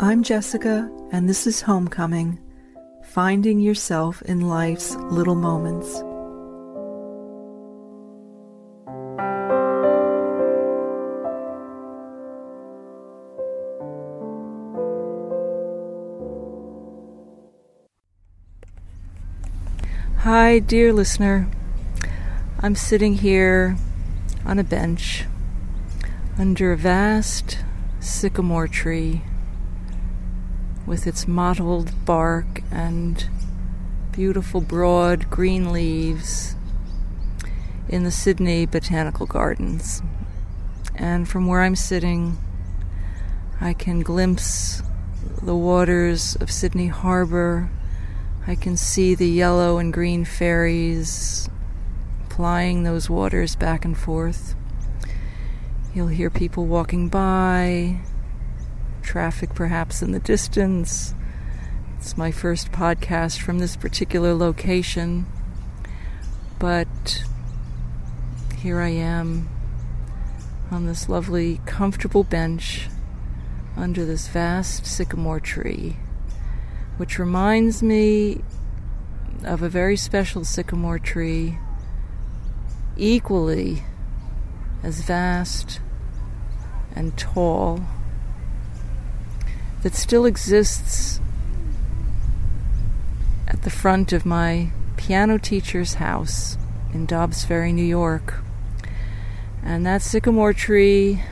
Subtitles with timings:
[0.00, 2.40] I'm Jessica, and this is Homecoming
[3.04, 6.02] Finding Yourself in Life's Little Moments.
[20.18, 21.48] Hi, dear listener.
[22.58, 23.76] I'm sitting here
[24.44, 25.24] on a bench
[26.36, 27.58] under a vast
[28.00, 29.22] sycamore tree
[30.86, 33.28] with its mottled bark and
[34.12, 36.54] beautiful broad green leaves
[37.88, 40.02] in the Sydney Botanical Gardens.
[40.94, 42.38] And from where I'm sitting,
[43.60, 44.82] I can glimpse
[45.42, 47.70] the waters of Sydney Harbor.
[48.46, 51.48] I can see the yellow and green ferries
[52.28, 54.54] plying those waters back and forth.
[55.94, 58.00] You'll hear people walking by,
[59.04, 61.14] traffic perhaps in the distance.
[61.98, 65.26] It's my first podcast from this particular location,
[66.58, 67.24] but
[68.58, 69.48] here I am
[70.70, 72.88] on this lovely, comfortable bench
[73.76, 75.96] under this vast sycamore tree,
[76.96, 78.42] which reminds me
[79.44, 81.58] of a very special sycamore tree,
[82.96, 83.82] equally
[84.82, 85.80] as vast
[86.96, 87.80] and tall
[89.84, 91.20] that still exists
[93.46, 96.56] at the front of my piano teacher's house
[96.94, 98.36] in Dobbs Ferry, New York.
[99.62, 101.22] And that sycamore tree,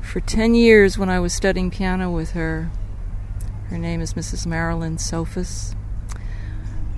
[0.00, 2.70] for 10 years when I was studying piano with her,
[3.68, 4.46] her name is Mrs.
[4.46, 5.74] Marilyn Sophus.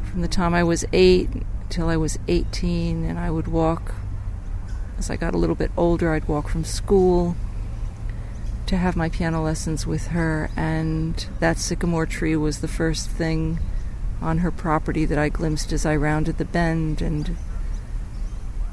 [0.04, 1.30] From the time I was 8
[1.70, 3.94] till I was 18, and I would walk,
[4.98, 7.36] as I got a little bit older, I'd walk from school
[8.68, 13.58] to have my piano lessons with her, and that sycamore tree was the first thing
[14.20, 17.34] on her property that I glimpsed as I rounded the bend and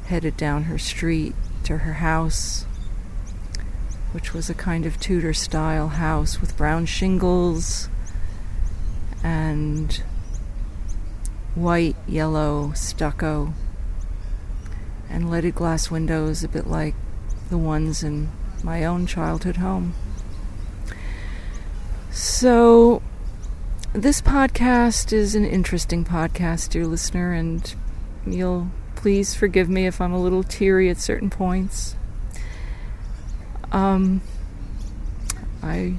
[0.08, 1.34] headed down her street
[1.64, 2.66] to her house,
[4.12, 7.88] which was a kind of Tudor style house with brown shingles
[9.24, 10.04] and
[11.56, 13.54] white, yellow stucco
[15.10, 16.96] and leaded glass windows, a bit like
[17.50, 18.30] the ones in
[18.66, 19.94] my own childhood home.
[22.10, 23.04] So,
[23.94, 27.76] this podcast is an interesting podcast, dear listener, and
[28.26, 31.96] you'll please forgive me if I'm a little teary at certain points.
[33.72, 34.22] Um,
[35.62, 35.94] I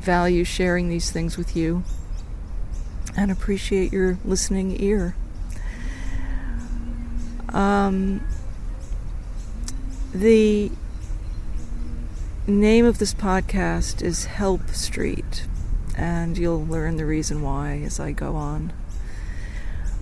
[0.00, 1.82] value sharing these things with you
[3.16, 5.16] and appreciate your listening ear.
[7.48, 8.24] Um,
[10.14, 10.70] the
[12.46, 15.46] name of this podcast is Help Street,
[15.96, 18.72] and you'll learn the reason why as I go on.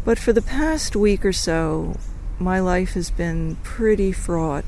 [0.07, 1.99] But for the past week or so,
[2.39, 4.65] my life has been pretty fraught.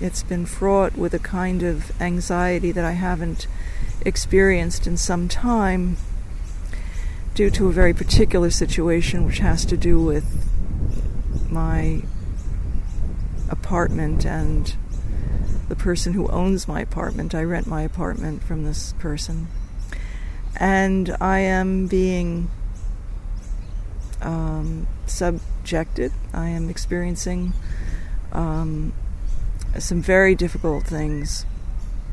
[0.00, 3.46] It's been fraught with a kind of anxiety that I haven't
[4.06, 5.98] experienced in some time
[7.34, 10.48] due to a very particular situation which has to do with
[11.50, 12.02] my
[13.50, 14.74] apartment and
[15.68, 17.34] the person who owns my apartment.
[17.34, 19.48] I rent my apartment from this person.
[20.56, 22.50] And I am being
[24.22, 27.52] um, subjected, I am experiencing
[28.32, 28.92] um,
[29.78, 31.44] some very difficult things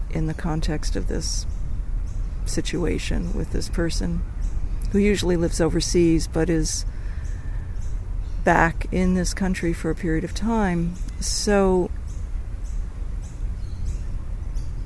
[0.10, 1.46] in the context of this
[2.46, 4.22] situation with this person
[4.92, 6.86] who usually lives overseas but is
[8.44, 10.96] back in this country for a period of time.
[11.20, 11.90] So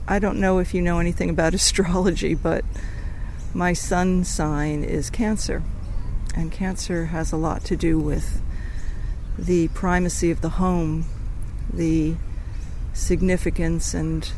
[0.08, 2.64] I don't know if you know anything about astrology, but
[3.54, 5.64] my sun sign is Cancer.
[6.36, 8.42] And Cancer has a lot to do with
[9.38, 11.06] the primacy of the home,
[11.74, 12.16] the
[12.94, 14.32] significance and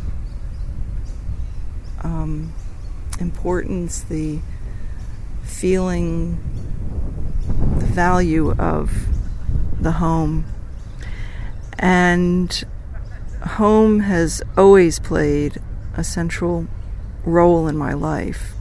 [2.04, 2.54] um,
[3.20, 4.40] importance, the
[5.44, 6.38] feeling,
[7.78, 9.08] the value of
[9.80, 10.46] the home.
[11.80, 12.64] And
[13.48, 15.60] home has always played
[15.96, 16.68] a central
[17.26, 18.54] role in my life.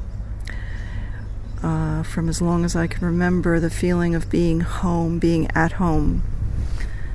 [1.62, 5.72] Uh, from as long as I can remember, the feeling of being home, being at
[5.72, 6.22] home,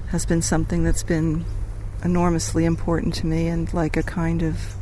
[0.09, 1.45] has been something that's been
[2.03, 4.75] enormously important to me and like a kind of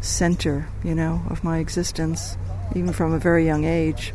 [0.00, 2.36] center, you know, of my existence,
[2.74, 4.14] even from a very young age.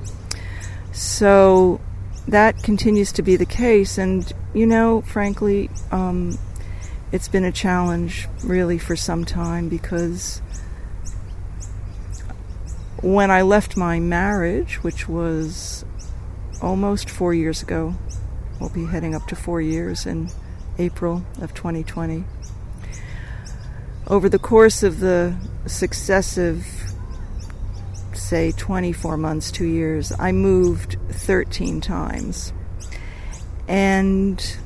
[0.91, 1.79] So
[2.27, 6.37] that continues to be the case, and you know, frankly, um,
[7.11, 10.41] it's been a challenge really for some time because
[13.01, 15.83] when I left my marriage, which was
[16.61, 17.95] almost four years ago,
[18.59, 20.29] we'll be heading up to four years in
[20.77, 22.23] April of 2020.
[24.07, 25.35] Over the course of the
[25.65, 26.65] successive,
[28.13, 32.53] say, 24 months, two years, I moved 13 times.
[33.67, 34.57] And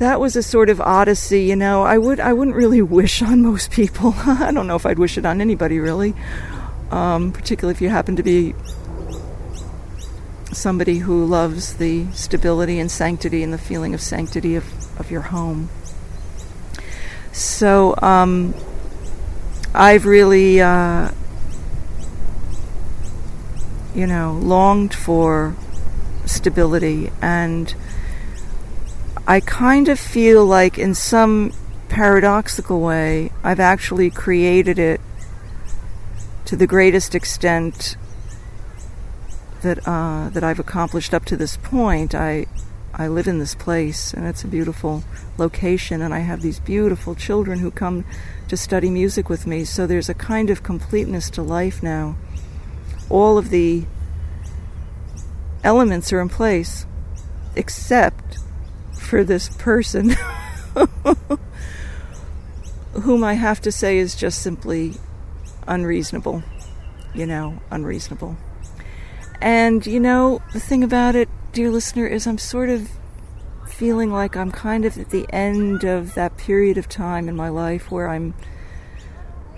[0.00, 1.82] that was a sort of odyssey, you know.
[1.82, 4.14] I would I wouldn't really wish on most people.
[4.26, 6.14] I don't know if I'd wish it on anybody really,
[6.90, 8.54] um, particularly if you happen to be
[10.52, 14.64] somebody who loves the stability and sanctity and the feeling of sanctity of,
[14.98, 15.68] of your home.
[17.30, 18.54] So um,
[19.72, 21.10] I've really, uh,
[23.94, 25.54] you know, longed for
[26.24, 27.72] stability and
[29.30, 31.52] I kind of feel like, in some
[31.88, 35.00] paradoxical way, I've actually created it
[36.46, 37.96] to the greatest extent
[39.62, 42.12] that uh, that I've accomplished up to this point.
[42.12, 42.46] I
[42.92, 45.04] I live in this place, and it's a beautiful
[45.38, 48.04] location, and I have these beautiful children who come
[48.48, 49.62] to study music with me.
[49.62, 52.16] So there's a kind of completeness to life now.
[53.08, 53.84] All of the
[55.62, 56.84] elements are in place,
[57.54, 58.38] except
[59.10, 60.10] for this person
[62.92, 64.94] whom I have to say is just simply
[65.66, 66.44] unreasonable.
[67.12, 68.36] You know, unreasonable.
[69.40, 72.88] And, you know, the thing about it, dear listener, is I'm sort of
[73.66, 77.48] feeling like I'm kind of at the end of that period of time in my
[77.48, 78.32] life where I'm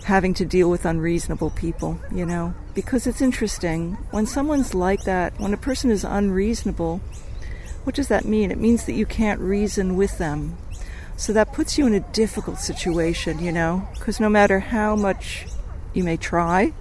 [0.05, 2.55] having to deal with unreasonable people, you know?
[2.73, 3.99] Because it's interesting.
[4.13, 7.03] When someone's like that, when a person is unreasonable,
[7.85, 8.51] what does that mean?
[8.51, 10.57] It means that you can't reason with them.
[11.17, 15.47] So that puts you in a difficult situation, you know, because no matter how much
[15.95, 16.73] you may try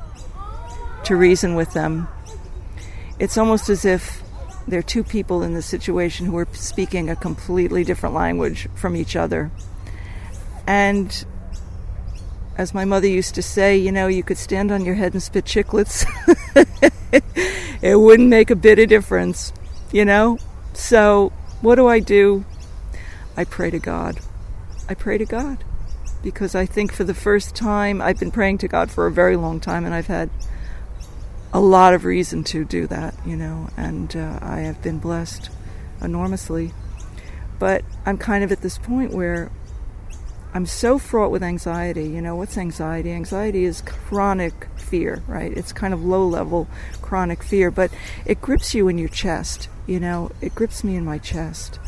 [1.03, 2.07] to reason with them,
[3.19, 4.23] it's almost as if
[4.67, 8.95] there are two people in the situation who are speaking a completely different language from
[8.95, 9.51] each other.
[10.65, 11.25] And
[12.57, 15.21] as my mother used to say, you know, you could stand on your head and
[15.21, 16.05] spit chiclets.
[17.81, 19.51] it wouldn't make a bit of difference,
[19.91, 20.37] you know?
[20.73, 21.31] So,
[21.61, 22.45] what do I do?
[23.37, 24.19] I pray to God.
[24.89, 25.63] I pray to God
[26.23, 29.35] because I think for the first time, I've been praying to God for a very
[29.35, 30.29] long time, and I've had
[31.53, 35.49] a lot of reason to do that, you know, and uh, I have been blessed
[36.01, 36.73] enormously.
[37.59, 39.51] But I'm kind of at this point where
[40.53, 42.03] I'm so fraught with anxiety.
[42.03, 43.11] You know, what's anxiety?
[43.11, 45.51] Anxiety is chronic fear, right?
[45.55, 46.67] It's kind of low level
[47.01, 47.91] chronic fear, but
[48.25, 49.69] it grips you in your chest.
[49.87, 51.79] You know, it grips me in my chest.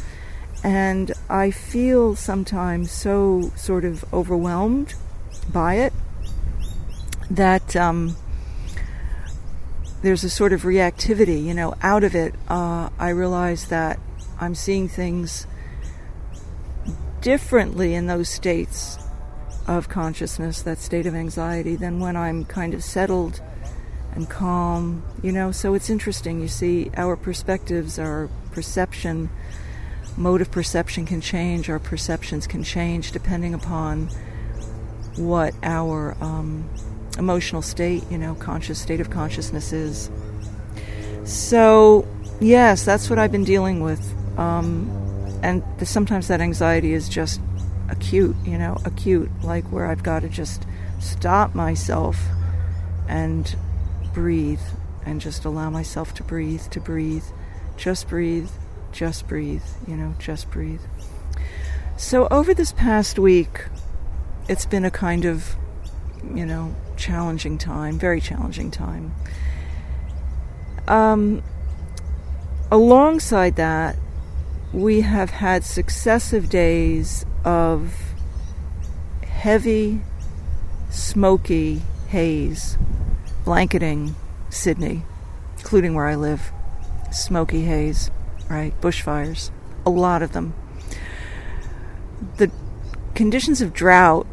[0.63, 4.93] And I feel sometimes so sort of overwhelmed
[5.51, 5.93] by it
[7.29, 8.15] that um,
[10.03, 12.33] there's a sort of reactivity, you know, out of it.
[12.47, 13.99] Uh, I realize that
[14.39, 15.47] I'm seeing things
[17.23, 18.99] differently in those states
[19.65, 23.41] of consciousness, that state of anxiety, than when I'm kind of settled
[24.13, 25.51] and calm, you know.
[25.51, 26.41] So it's interesting.
[26.41, 29.29] You see, our perspectives, our perception,
[30.17, 34.09] mode of perception can change, our perceptions can change depending upon
[35.15, 36.69] what our um,
[37.17, 40.11] emotional state, you know, conscious state of consciousness is.
[41.23, 42.05] So,
[42.41, 44.01] yes, that's what I've been dealing with.
[44.37, 45.12] Um,
[45.43, 47.41] and sometimes that anxiety is just
[47.89, 50.65] acute, you know, acute, like where I've got to just
[50.99, 52.17] stop myself
[53.09, 53.53] and
[54.13, 54.61] breathe
[55.05, 57.25] and just allow myself to breathe, to breathe,
[57.75, 58.49] just breathe,
[58.93, 60.81] just breathe, you know, just breathe.
[61.97, 63.65] So, over this past week,
[64.47, 65.57] it's been a kind of,
[66.33, 69.13] you know, challenging time, very challenging time.
[70.87, 71.43] Um,
[72.71, 73.97] alongside that,
[74.73, 77.93] we have had successive days of
[79.23, 80.01] heavy,
[80.89, 82.77] smoky haze
[83.43, 84.15] blanketing
[84.49, 85.03] Sydney,
[85.57, 86.51] including where I live.
[87.11, 88.09] Smoky haze,
[88.49, 88.79] right?
[88.81, 89.51] Bushfires,
[89.85, 90.53] a lot of them.
[92.37, 92.51] The
[93.13, 94.25] conditions of drought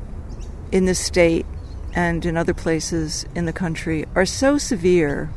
[0.73, 1.47] in this state
[1.93, 5.31] and in other places in the country are so severe.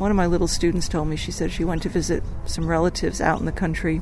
[0.00, 3.20] One of my little students told me, she said she went to visit some relatives
[3.20, 4.00] out in the country.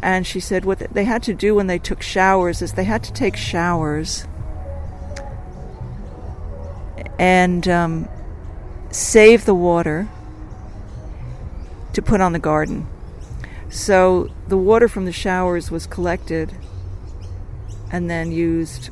[0.00, 3.02] And she said what they had to do when they took showers is they had
[3.02, 4.24] to take showers
[7.18, 8.08] and um,
[8.92, 10.08] save the water
[11.92, 12.86] to put on the garden.
[13.70, 16.54] So the water from the showers was collected
[17.90, 18.90] and then used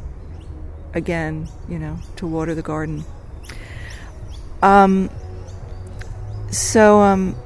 [0.95, 3.05] again, you know, to water the garden.
[4.62, 5.11] Um,
[6.57, 7.37] so, um,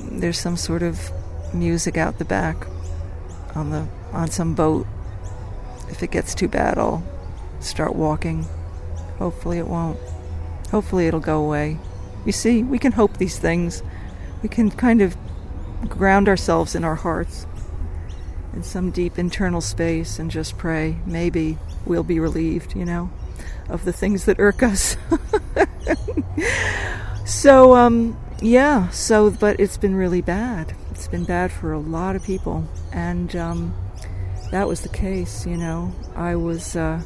[0.00, 1.12] there's some sort of
[1.52, 2.66] music out the back
[3.54, 4.86] on the on some boat.
[5.90, 7.04] If it gets too bad, I'll
[7.60, 8.46] start walking.
[9.18, 9.98] Hopefully it won't.
[10.70, 11.78] Hopefully it'll go away.
[12.24, 13.82] You see, we can hope these things.
[14.42, 15.16] We can kind of
[15.88, 17.46] ground ourselves in our hearts
[18.52, 20.96] in some deep internal space and just pray.
[21.04, 23.10] Maybe we'll be relieved, you know,
[23.68, 24.96] of the things that irk us.
[27.24, 30.74] so, um, yeah, so, but it's been really bad.
[30.90, 32.68] It's been bad for a lot of people.
[32.92, 33.74] And, um,
[34.50, 35.92] that was the case, you know.
[36.14, 37.02] I was, uh,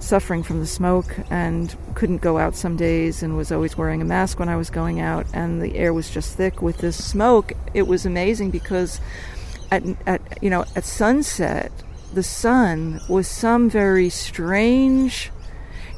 [0.00, 4.04] suffering from the smoke and couldn't go out some days and was always wearing a
[4.04, 7.52] mask when I was going out and the air was just thick with this smoke
[7.74, 9.00] it was amazing because
[9.70, 11.72] at, at you know at sunset
[12.14, 15.30] the sun was some very strange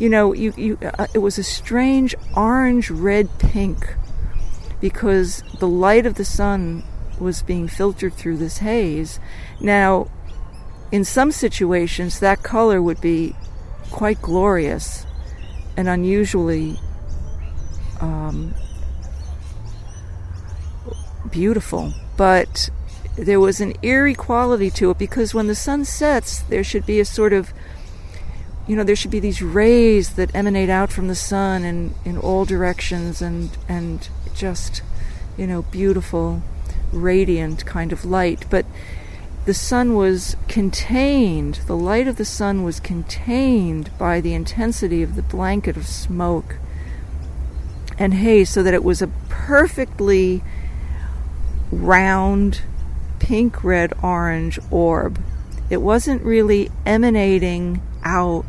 [0.01, 3.95] you know you, you uh, it was a strange orange red pink
[4.81, 6.83] because the light of the sun
[7.21, 9.21] was being filtered through this haze
[9.61, 10.09] now
[10.91, 13.37] in some situations that color would be
[13.91, 15.07] quite glorious
[15.77, 16.79] and unusually
[18.01, 18.55] um,
[21.31, 21.93] beautiful.
[22.17, 22.71] But
[23.17, 27.01] there was an eerie quality to it because when the sun sets, there should be
[27.01, 27.53] a sort of
[28.71, 32.17] you know, there should be these rays that emanate out from the sun in, in
[32.17, 34.81] all directions and, and just,
[35.37, 36.41] you know, beautiful,
[36.93, 38.47] radiant kind of light.
[38.49, 38.65] But
[39.45, 45.17] the sun was contained, the light of the sun was contained by the intensity of
[45.17, 46.55] the blanket of smoke
[47.99, 50.45] and haze, so that it was a perfectly
[51.73, 52.63] round
[53.19, 55.21] pink, red, orange orb.
[55.71, 58.45] It wasn't really emanating out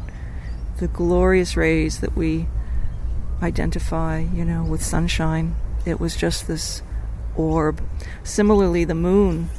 [0.81, 2.47] the glorious rays that we
[3.43, 5.55] identify, you know, with sunshine.
[5.85, 6.81] It was just this
[7.35, 7.83] orb.
[8.23, 9.51] Similarly, the moon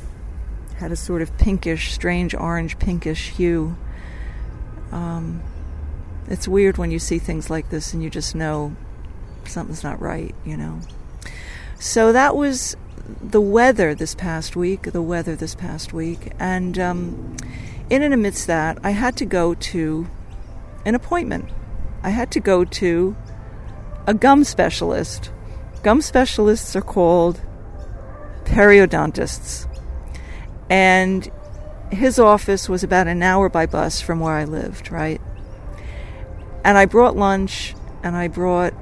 [0.78, 3.76] had a sort of pinkish, strange orange pinkish hue.
[4.90, 5.40] Um,
[6.26, 8.74] it's weird when you see things like this and you just know
[9.44, 10.80] something's not right, you know.
[11.78, 12.76] So that was
[13.20, 16.32] the weather this past week, the weather this past week.
[16.40, 17.36] And um,
[17.88, 20.08] in and amidst that, I had to go to
[20.84, 21.48] an appointment.
[22.02, 23.16] I had to go to
[24.06, 25.30] a gum specialist.
[25.82, 27.40] Gum specialists are called
[28.44, 29.68] periodontists
[30.72, 31.30] and
[31.90, 35.20] his office was about an hour by bus from where I lived, right?
[36.64, 38.72] And I brought lunch and I brought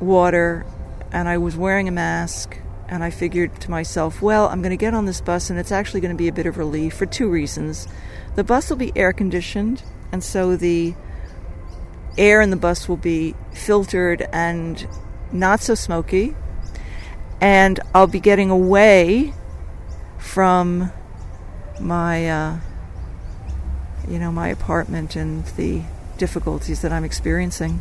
[0.00, 0.66] water
[1.12, 4.76] and I was wearing a mask and I figured to myself, well, I'm going to
[4.76, 7.06] get on this bus and it's actually going to be a bit of relief for
[7.06, 7.86] two reasons.
[8.34, 10.94] The bus will be air conditioned and so the
[12.16, 14.86] air in the bus will be filtered and
[15.32, 16.34] not so smoky
[17.40, 19.32] and I'll be getting away
[20.18, 20.92] from
[21.80, 22.56] my, uh,
[24.08, 25.82] you know, my apartment and the
[26.16, 27.80] difficulties that I'm experiencing.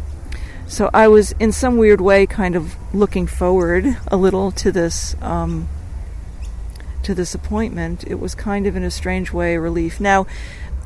[0.68, 5.16] So I was, in some weird way, kind of looking forward a little to this,
[5.22, 5.70] um,
[7.04, 8.04] to this appointment.
[8.06, 10.00] It was kind of, in a strange way, a relief.
[10.00, 10.28] Now,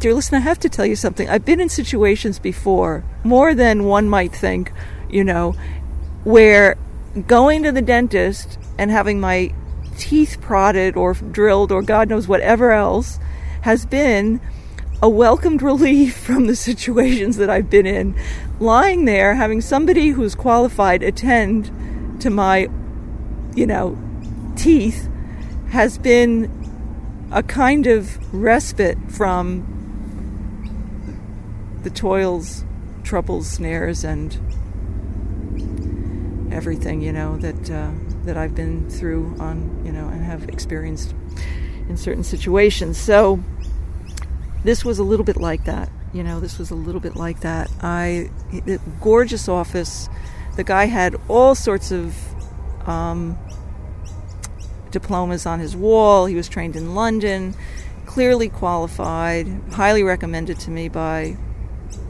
[0.01, 1.29] dear listener, I have to tell you something.
[1.29, 4.73] I've been in situations before, more than one might think,
[5.11, 5.51] you know,
[6.23, 6.75] where
[7.27, 9.53] going to the dentist and having my
[9.97, 13.19] teeth prodded or drilled or God knows whatever else
[13.61, 14.41] has been
[15.03, 18.19] a welcomed relief from the situations that I've been in.
[18.59, 22.69] Lying there, having somebody who's qualified attend to my,
[23.53, 23.99] you know,
[24.55, 25.07] teeth
[25.69, 26.49] has been
[27.31, 29.80] a kind of respite from
[31.83, 32.63] the toils,
[33.03, 34.33] troubles, snares, and
[36.51, 37.69] everything, you know, that.
[37.69, 37.91] Uh,
[38.25, 41.13] that I've been through on, you know, and have experienced
[41.89, 42.97] in certain situations.
[42.97, 43.43] So
[44.63, 45.89] this was a little bit like that.
[46.13, 47.71] You know, this was a little bit like that.
[47.81, 48.29] I,
[48.99, 50.09] gorgeous office.
[50.55, 52.15] The guy had all sorts of
[52.87, 53.37] um,
[54.91, 56.25] diplomas on his wall.
[56.25, 57.55] He was trained in London,
[58.05, 61.37] clearly qualified, highly recommended to me by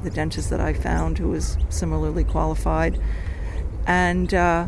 [0.03, 2.99] the dentist that I found who was similarly qualified.
[3.85, 4.67] And uh,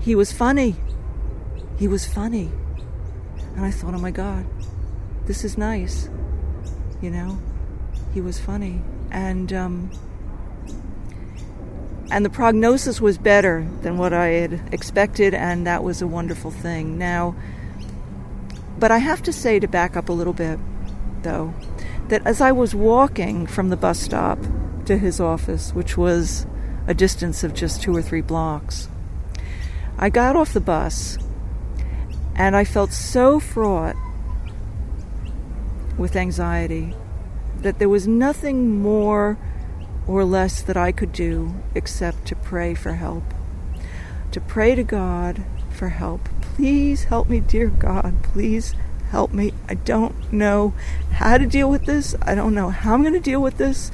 [0.00, 0.76] he was funny.
[1.78, 2.50] He was funny.
[3.56, 4.46] And I thought, oh my God,
[5.26, 6.08] this is nice.
[7.00, 7.38] You know,
[8.14, 8.82] he was funny.
[9.10, 9.90] And, um,
[12.10, 16.50] and the prognosis was better than what I had expected, and that was a wonderful
[16.50, 16.98] thing.
[16.98, 17.34] Now,
[18.78, 20.58] but I have to say, to back up a little bit,
[21.22, 21.54] though,
[22.12, 24.38] that as I was walking from the bus stop
[24.84, 26.46] to his office, which was
[26.86, 28.90] a distance of just two or three blocks,
[29.96, 31.16] I got off the bus
[32.34, 33.96] and I felt so fraught
[35.96, 36.94] with anxiety
[37.56, 39.38] that there was nothing more
[40.06, 43.24] or less that I could do except to pray for help.
[44.32, 46.28] To pray to God for help.
[46.42, 48.22] Please help me, dear God.
[48.22, 48.74] Please
[49.12, 49.52] help me.
[49.68, 50.72] I don't know
[51.12, 52.16] how to deal with this.
[52.22, 53.92] I don't know how I'm going to deal with this.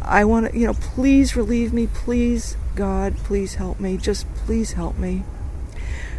[0.00, 1.86] I want to, you know, please relieve me.
[1.86, 3.98] Please, God, please help me.
[3.98, 5.22] Just please help me.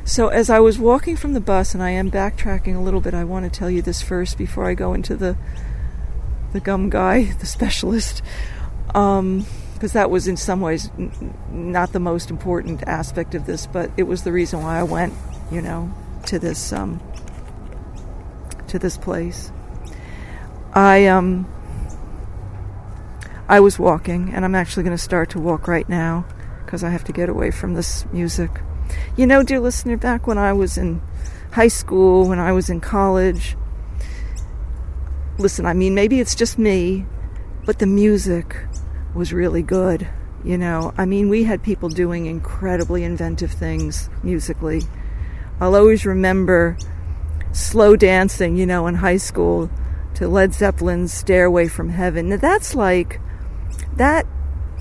[0.05, 3.15] So, as I was walking from the bus, and I am backtracking a little bit,
[3.15, 5.35] I want to tell you this first before I go into the
[6.53, 8.21] the gum guy, the specialist,
[8.87, 9.45] because um,
[9.79, 14.03] that was in some ways n- not the most important aspect of this, but it
[14.03, 15.13] was the reason why I went,
[15.51, 15.91] you know,
[16.27, 17.01] to this um,
[18.69, 19.51] to this place.
[20.73, 21.47] I um
[23.49, 26.23] I was walking, and I'm actually going to start to walk right now
[26.63, 28.51] because I have to get away from this music.
[29.17, 31.01] You know, dear listener, back when I was in
[31.53, 33.57] high school, when I was in college,
[35.39, 37.07] listen, I mean, maybe it's just me,
[37.65, 38.55] but the music
[39.15, 40.07] was really good.
[40.43, 44.83] You know, I mean, we had people doing incredibly inventive things musically.
[45.59, 46.77] I'll always remember
[47.51, 49.69] slow dancing, you know, in high school
[50.15, 52.29] to Led Zeppelin's Stairway from Heaven.
[52.29, 53.19] Now that's like
[53.95, 54.25] that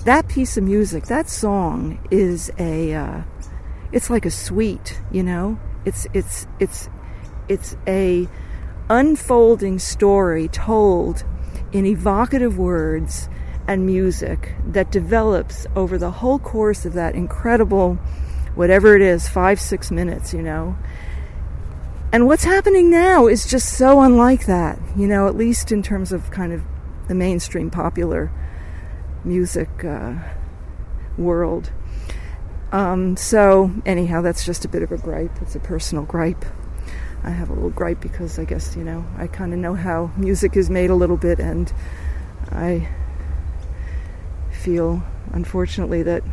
[0.05, 3.21] that piece of music, that song is a uh,
[3.91, 5.59] it's like a suite, you know?
[5.85, 6.89] It's it's it's
[7.47, 8.27] it's a
[8.89, 11.23] unfolding story told
[11.71, 13.29] in evocative words
[13.67, 17.99] and music that develops over the whole course of that incredible
[18.55, 20.77] whatever it is, 5 6 minutes, you know.
[22.11, 26.11] And what's happening now is just so unlike that, you know, at least in terms
[26.11, 26.63] of kind of
[27.07, 28.31] the mainstream popular
[29.23, 30.15] music uh,
[31.19, 31.71] world.
[32.71, 35.39] Um, so, anyhow, that's just a bit of a gripe.
[35.41, 36.45] It's a personal gripe.
[37.23, 40.11] I have a little gripe because I guess, you know, I kind of know how
[40.17, 41.71] music is made a little bit, and
[42.51, 42.89] I
[44.51, 46.23] feel, unfortunately, that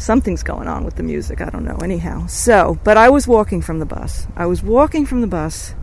[0.00, 1.40] something's going on with the music.
[1.40, 1.76] I don't know.
[1.76, 4.26] Anyhow, so, but I was walking from the bus.
[4.36, 5.74] I was walking from the bus,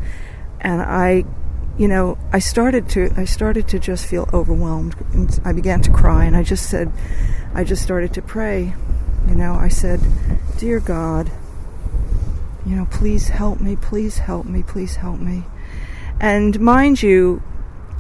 [0.60, 1.26] and I,
[1.78, 4.96] you know, I started to, I started to just feel overwhelmed.
[5.14, 6.92] And I began to cry, and I just said,
[7.54, 8.74] I just started to pray.
[9.28, 10.02] You know, I said,
[10.58, 11.32] Dear God,
[12.66, 15.44] you know, please help me, please help me, please help me.
[16.20, 17.42] And mind you,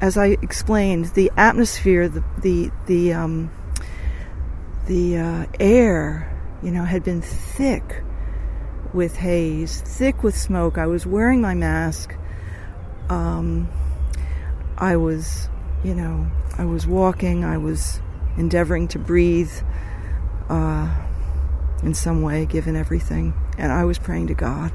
[0.02, 3.52] as I explained, the atmosphere, the the the um,
[4.88, 8.04] the uh, air, you know, had been thick
[8.94, 10.78] with haze, thick with smoke.
[10.78, 12.16] I was wearing my mask.
[13.10, 13.68] Um,
[14.78, 15.50] I was,
[15.84, 17.44] you know, I was walking.
[17.44, 18.00] I was
[18.38, 19.52] endeavoring to breathe
[20.50, 20.90] uh,
[21.84, 24.72] in some way, given everything, and I was praying to God.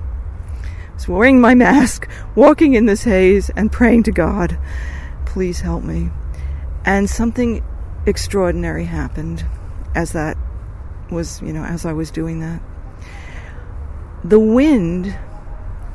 [0.62, 4.58] I was wearing my mask, walking in this haze, and praying to God,
[5.24, 6.10] please help me.
[6.84, 7.64] And something
[8.04, 9.44] extraordinary happened
[9.94, 10.36] as that
[11.10, 12.60] was, you know, as I was doing that.
[14.24, 15.16] The wind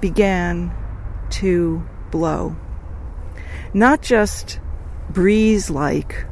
[0.02, 0.74] began
[1.32, 2.56] to blow.
[3.74, 4.60] Not just
[5.10, 6.26] breeze like,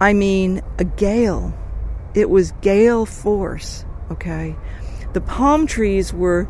[0.00, 1.56] I mean a gale.
[2.14, 4.56] It was gale force, okay?
[5.12, 6.48] The palm trees were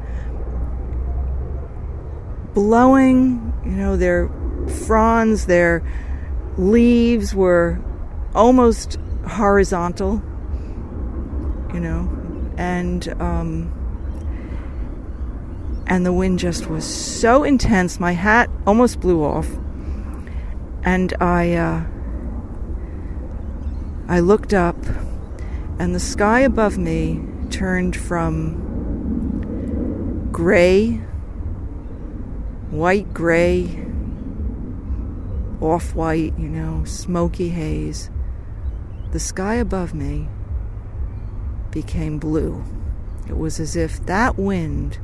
[2.55, 4.31] blowing, you know, their
[4.87, 5.83] fronds, their
[6.57, 7.79] leaves were
[8.35, 10.23] almost horizontal,
[11.75, 12.09] you know,
[12.57, 13.73] and um,
[15.87, 18.01] and the wind just was so intense.
[18.01, 19.49] My hat almost blew off,
[20.83, 21.85] and I uh,
[24.09, 24.77] I looked up,
[25.79, 28.63] and the sky above me turned from
[30.33, 30.93] gray,
[32.71, 33.85] white gray,
[35.61, 38.11] off white, you know, smoky haze
[39.17, 40.29] the sky above me
[41.71, 42.63] became blue.
[43.27, 44.99] It was as if that wind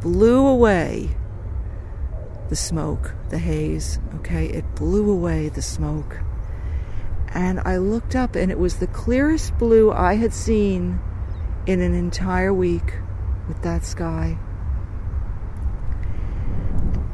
[0.00, 1.10] blew away
[2.48, 4.46] the smoke, the haze, okay?
[4.46, 6.18] It blew away the smoke.
[7.28, 10.98] And I looked up, and it was the clearest blue I had seen
[11.64, 12.94] in an entire week
[13.46, 14.38] with that sky.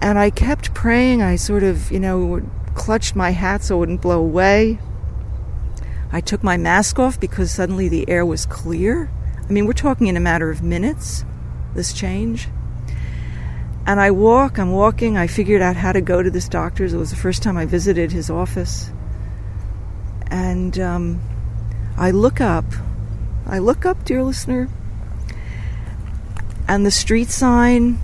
[0.01, 1.21] And I kept praying.
[1.21, 2.41] I sort of, you know,
[2.75, 4.79] clutched my hat so it wouldn't blow away.
[6.11, 9.11] I took my mask off because suddenly the air was clear.
[9.49, 11.25] I mean, we're talking in a matter of minutes,
[11.75, 12.49] this change.
[13.87, 16.93] And I walk, I'm walking, I figured out how to go to this doctor's.
[16.93, 18.91] It was the first time I visited his office.
[20.31, 21.23] And um,
[21.97, 22.67] I look up,
[23.47, 24.69] I look up, dear listener,
[26.67, 27.99] and the street sign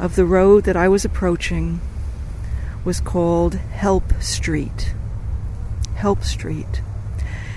[0.00, 1.80] of the road that I was approaching
[2.84, 4.94] was called Help Street.
[5.98, 6.80] Help Street.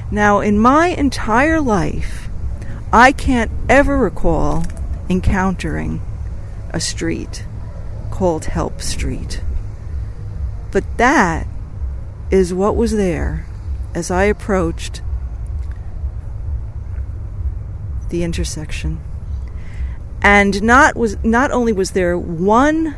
[0.10, 2.28] Now, in my entire life,
[2.92, 4.64] I can't ever recall
[5.10, 6.02] encountering
[6.72, 7.46] a street
[8.10, 9.42] called Help Street.
[10.72, 11.48] But that
[12.32, 13.46] is what was there
[13.94, 15.02] as I approached
[18.10, 19.00] the intersection.
[20.22, 22.96] And not was not only was there one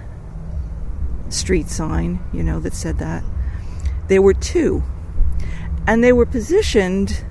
[1.29, 3.23] street sign, you know, that said that,
[4.07, 4.83] there were two.
[5.85, 7.25] And they were positioned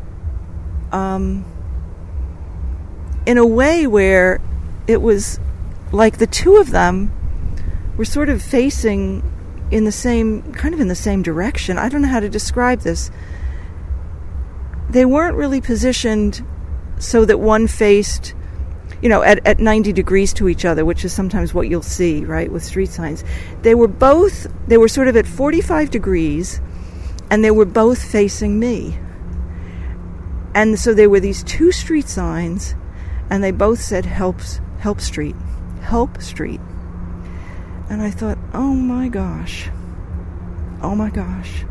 [0.92, 1.44] um,
[3.26, 4.40] in a way where
[4.86, 5.40] it was
[5.92, 7.12] like the two of them
[7.96, 9.22] were sort of facing
[9.70, 11.78] in the same kind of in the same direction.
[11.78, 13.10] I don't know how to describe this.
[14.90, 16.44] They weren't really positioned
[16.98, 18.34] so that one faced
[19.00, 22.24] you know at, at 90 degrees to each other which is sometimes what you'll see
[22.24, 23.24] right with street signs
[23.62, 26.60] they were both they were sort of at 45 degrees
[27.32, 28.98] and they were both facing me.
[30.54, 32.74] And so there were these two street signs
[33.30, 35.34] and they both said helps help street
[35.80, 36.60] help street.
[37.88, 39.70] And I thought, oh my gosh,
[40.82, 41.64] oh my gosh.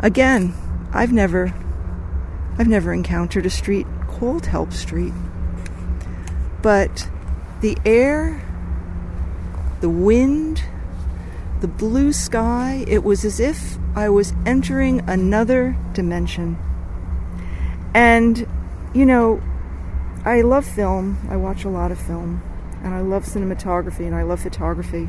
[0.00, 0.54] Again,
[0.90, 1.52] I've never,
[2.58, 5.12] I've never encountered a street called Help Street,
[6.62, 7.06] but
[7.60, 8.42] the air,
[9.82, 10.64] the wind,
[11.60, 16.58] the blue sky, it was as if I was entering another dimension.
[17.94, 18.46] And,
[18.94, 19.42] you know,
[20.24, 22.42] I love film, I watch a lot of film
[22.82, 25.08] and I love cinematography and I love photography.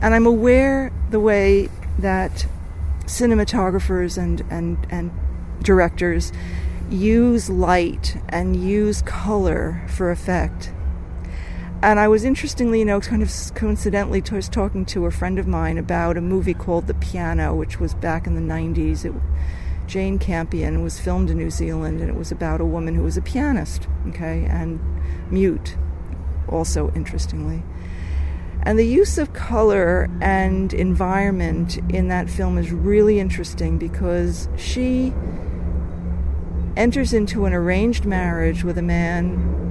[0.00, 2.46] And I'm aware the way that
[3.06, 5.10] cinematographers and, and, and
[5.62, 6.32] directors
[6.90, 10.72] use light and use color for effect.
[11.84, 15.38] And I was interestingly, you know, kind of coincidentally, I was talking to a friend
[15.38, 19.04] of mine about a movie called The Piano, which was back in the 90s.
[19.04, 19.12] It,
[19.86, 23.18] Jane Campion was filmed in New Zealand, and it was about a woman who was
[23.18, 24.80] a pianist, okay, and
[25.30, 25.76] mute
[26.48, 27.62] also interestingly.
[28.62, 35.12] And the use of color and environment in that film is really interesting because she
[36.78, 39.64] enters into an arranged marriage with a man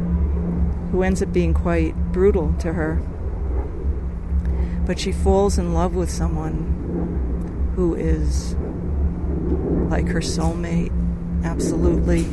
[0.94, 3.02] who ends up being quite brutal to her.
[4.86, 8.54] But she falls in love with someone who is
[9.90, 10.92] like her soulmate,
[11.44, 12.28] absolutely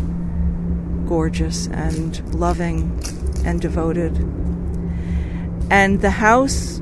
[1.09, 3.03] gorgeous and loving
[3.47, 4.19] and devoted.
[5.71, 6.81] And the house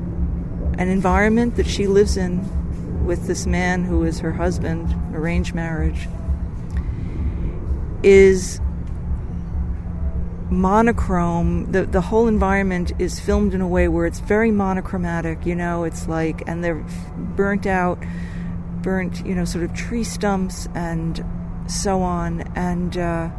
[0.77, 6.09] and environment that she lives in with this man who is her husband, arranged marriage,
[8.03, 8.59] is
[10.49, 11.71] monochrome.
[11.71, 15.83] The, the whole environment is filmed in a way where it's very monochromatic, you know,
[15.83, 16.83] it's like, and they're
[17.17, 17.99] burnt out,
[18.81, 21.23] burnt, you know, sort of tree stumps and
[21.67, 22.41] so on.
[22.55, 23.29] And, uh,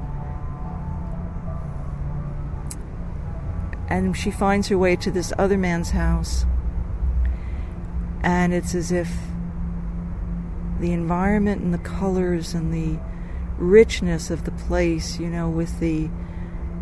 [3.88, 6.44] and she finds her way to this other man's house.
[8.23, 9.11] And it's as if
[10.79, 13.01] the environment and the colors and the
[13.59, 16.09] richness of the place, you know, with the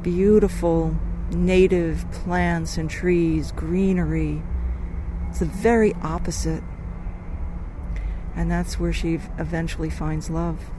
[0.02, 0.96] beautiful
[1.30, 4.42] native plants and trees, greenery,
[5.28, 6.62] it's the very opposite.
[8.34, 10.70] And that's where she eventually finds love.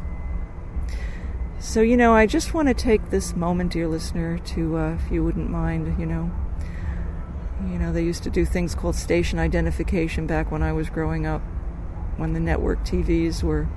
[1.59, 5.11] So, you know, I just want to take this moment, dear listener, to, uh, if
[5.11, 6.31] you wouldn't mind, you know,
[7.69, 11.27] you know, they used to do things called station identification back when I was growing
[11.27, 11.41] up,
[12.15, 13.67] when the network TVs were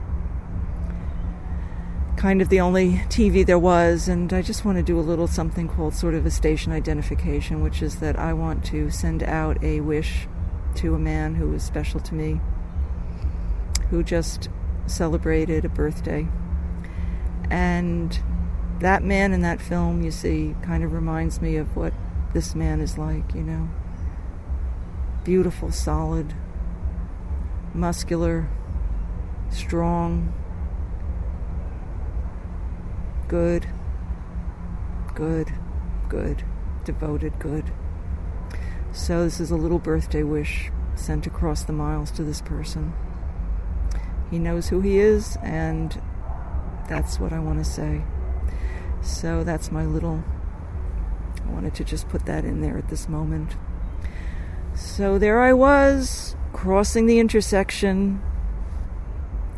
[2.16, 5.26] kind of the only TV there was, and I just want to do a little
[5.26, 9.62] something called sort of a station identification, which is that I want to send out
[9.62, 10.28] a wish
[10.76, 12.40] to a man who was special to me,
[13.90, 14.48] who just
[14.86, 16.28] celebrated a birthday.
[17.50, 18.18] And
[18.80, 21.92] that man in that film, you see, kind of reminds me of what
[22.32, 23.68] this man is like, you know.
[25.24, 26.34] Beautiful, solid,
[27.74, 28.48] muscular,
[29.50, 30.32] strong,
[33.32, 33.66] good,
[35.14, 35.50] good,
[36.10, 36.44] good,
[36.84, 37.72] devoted, good.
[38.92, 42.92] So, this is a little birthday wish sent across the miles to this person.
[44.30, 45.98] He knows who he is, and
[46.90, 48.02] that's what I want to say.
[49.00, 50.22] So that's my little
[51.42, 53.56] I wanted to just put that in there at this moment.
[54.74, 58.20] So there I was, crossing the intersection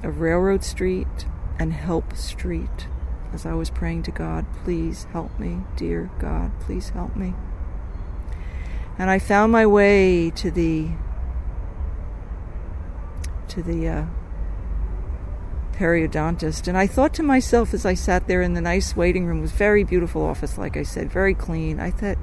[0.04, 1.26] of Railroad Street
[1.58, 2.87] and Help Street
[3.35, 7.35] as I was praying to God, please help me, dear God, please help me.
[8.97, 10.90] And I found my way to the
[13.49, 14.05] to the uh,
[15.75, 19.40] periodontist, and I thought to myself as I sat there in the nice waiting room,
[19.40, 21.81] was very beautiful office, like I said, very clean.
[21.81, 22.18] I thought,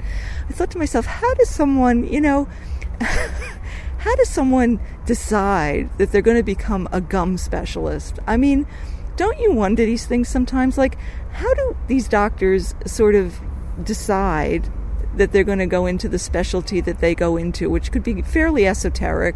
[0.50, 2.48] I thought to myself, how does someone, you know,
[3.02, 8.18] how does someone decide that they're going to become a gum specialist?
[8.26, 8.66] I mean,
[9.22, 10.80] don't you wonder these things sometimes?
[10.80, 10.98] Like,
[11.32, 13.40] how do these doctors sort of
[13.84, 14.68] decide
[15.16, 18.24] that they're going to go into the specialty that they go into, which could be
[18.24, 19.36] fairly esoteric?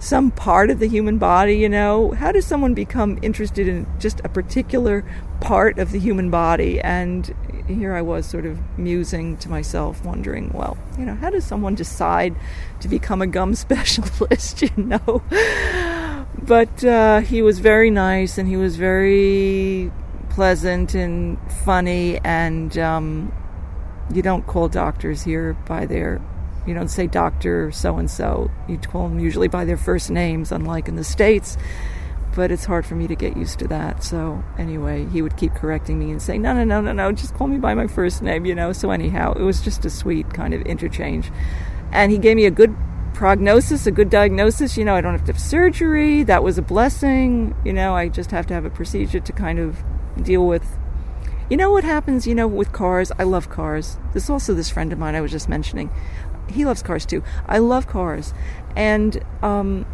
[0.00, 2.12] some part of the human body, you know?
[2.12, 5.04] How does someone become interested in just a particular
[5.42, 6.80] part of the human body?
[6.80, 7.34] And
[7.68, 11.74] here I was sort of musing to myself, wondering, well, you know, how does someone
[11.74, 12.34] decide
[12.80, 15.22] to become a gum specialist, you know?
[16.42, 19.92] But uh, he was very nice and he was very
[20.30, 23.32] pleasant and funny, and um,
[24.12, 26.20] you don't call doctors here by their
[26.66, 28.50] you don't say doctor so and so.
[28.68, 31.56] You call them usually by their first names, unlike in the States.
[32.34, 34.04] But it's hard for me to get used to that.
[34.04, 37.34] So, anyway, he would keep correcting me and say, no, no, no, no, no, just
[37.34, 38.72] call me by my first name, you know.
[38.72, 41.32] So, anyhow, it was just a sweet kind of interchange.
[41.90, 42.76] And he gave me a good
[43.20, 44.78] prognosis, a good diagnosis.
[44.78, 46.22] You know, I don't have to have surgery.
[46.22, 47.54] That was a blessing.
[47.66, 49.82] You know, I just have to have a procedure to kind of
[50.22, 50.64] deal with
[51.50, 53.12] you know what happens, you know, with cars?
[53.18, 53.98] I love cars.
[54.12, 55.90] There's also this friend of mine I was just mentioning
[56.50, 57.22] he loves cars too.
[57.46, 58.32] I love cars,
[58.74, 59.84] and um,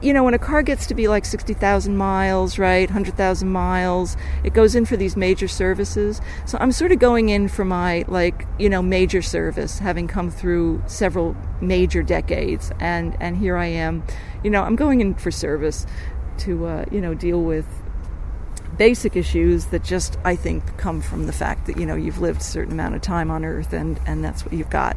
[0.00, 4.54] you know, when a car gets to be like 60,000 miles, right, 100,000 miles, it
[4.54, 6.20] goes in for these major services.
[6.46, 10.30] So I'm sort of going in for my, like, you know, major service, having come
[10.30, 12.70] through several major decades.
[12.78, 14.04] And, and here I am,
[14.44, 15.84] you know, I'm going in for service
[16.38, 17.66] to, uh, you know, deal with
[18.76, 22.42] basic issues that just I think come from the fact that you know you've lived
[22.42, 24.96] a certain amount of time on Earth and and that's what you've got.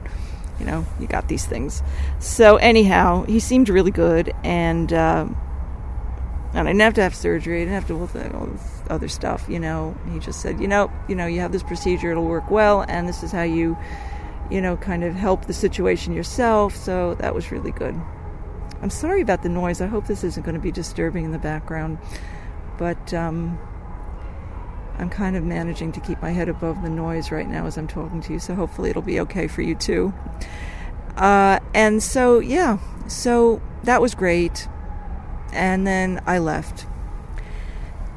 [0.62, 1.82] You know, you got these things.
[2.20, 5.26] So anyhow, he seemed really good, and uh,
[6.54, 7.64] and I didn't have to have surgery.
[7.64, 7.98] I didn't have to
[8.38, 9.44] all this other stuff.
[9.50, 12.12] You know, he just said, you know, you know, you have this procedure.
[12.12, 13.76] It'll work well, and this is how you,
[14.52, 16.76] you know, kind of help the situation yourself.
[16.76, 18.00] So that was really good.
[18.84, 19.82] I'm sorry about the noise.
[19.82, 21.98] I hope this isn't going to be disturbing in the background,
[22.78, 23.16] but.
[23.16, 23.58] Um,
[25.02, 27.88] I'm kind of managing to keep my head above the noise right now as I'm
[27.88, 30.14] talking to you, so hopefully it'll be okay for you too.
[31.18, 34.68] Uh, and so, yeah, so that was great.
[35.52, 36.86] And then I left.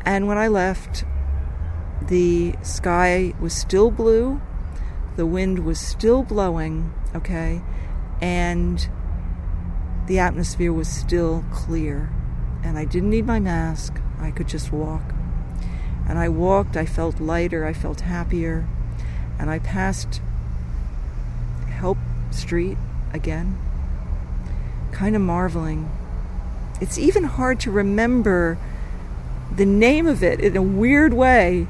[0.05, 1.05] And when I left,
[2.03, 4.43] the sky was still blue,
[5.17, 7.63] the wind was still blowing, okay,
[8.21, 8.87] and
[10.07, 12.13] the atmosphere was still clear.
[12.63, 15.14] And I didn't need my mask, I could just walk.
[16.09, 18.67] And I walked, I felt lighter, I felt happier.
[19.39, 20.21] And I passed
[21.69, 21.99] Help
[22.31, 22.79] Street
[23.13, 23.59] again,
[24.93, 25.91] kind of marveling.
[26.81, 28.59] It's even hard to remember
[29.55, 31.67] the name of it in a weird way.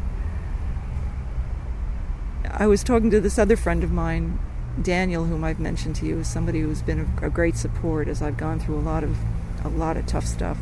[2.51, 4.39] I was talking to this other friend of mine,
[4.81, 8.37] Daniel, whom I've mentioned to you as somebody who's been a great support as I've
[8.37, 9.17] gone through a lot of
[9.65, 10.59] a lot of tough stuff.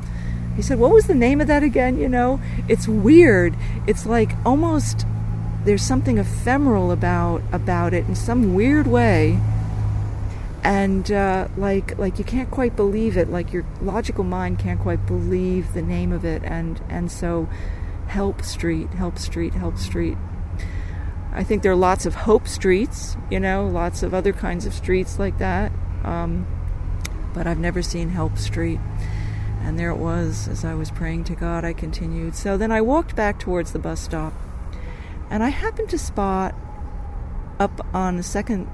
[0.57, 1.99] He said, What was the name of that again?
[1.99, 3.57] You know, it's weird.
[3.87, 5.07] It's like almost
[5.65, 9.39] there's something ephemeral about about it in some weird way.
[10.65, 13.29] And uh, like like you can't quite believe it.
[13.31, 16.43] Like your logical mind can't quite believe the name of it.
[16.45, 17.49] And and so
[18.09, 20.19] help street help street help street.
[21.33, 24.75] I think there are lots of hope streets you know lots of other kinds of
[24.75, 25.73] streets like that.
[26.05, 26.47] Um,
[27.35, 28.79] but i've never seen help street
[29.63, 31.65] and there it was as I was praying to God.
[31.65, 32.35] I continued.
[32.35, 34.33] So then I walked back towards the bus stop,
[35.31, 36.55] and I happened to spot
[37.59, 38.69] up on the second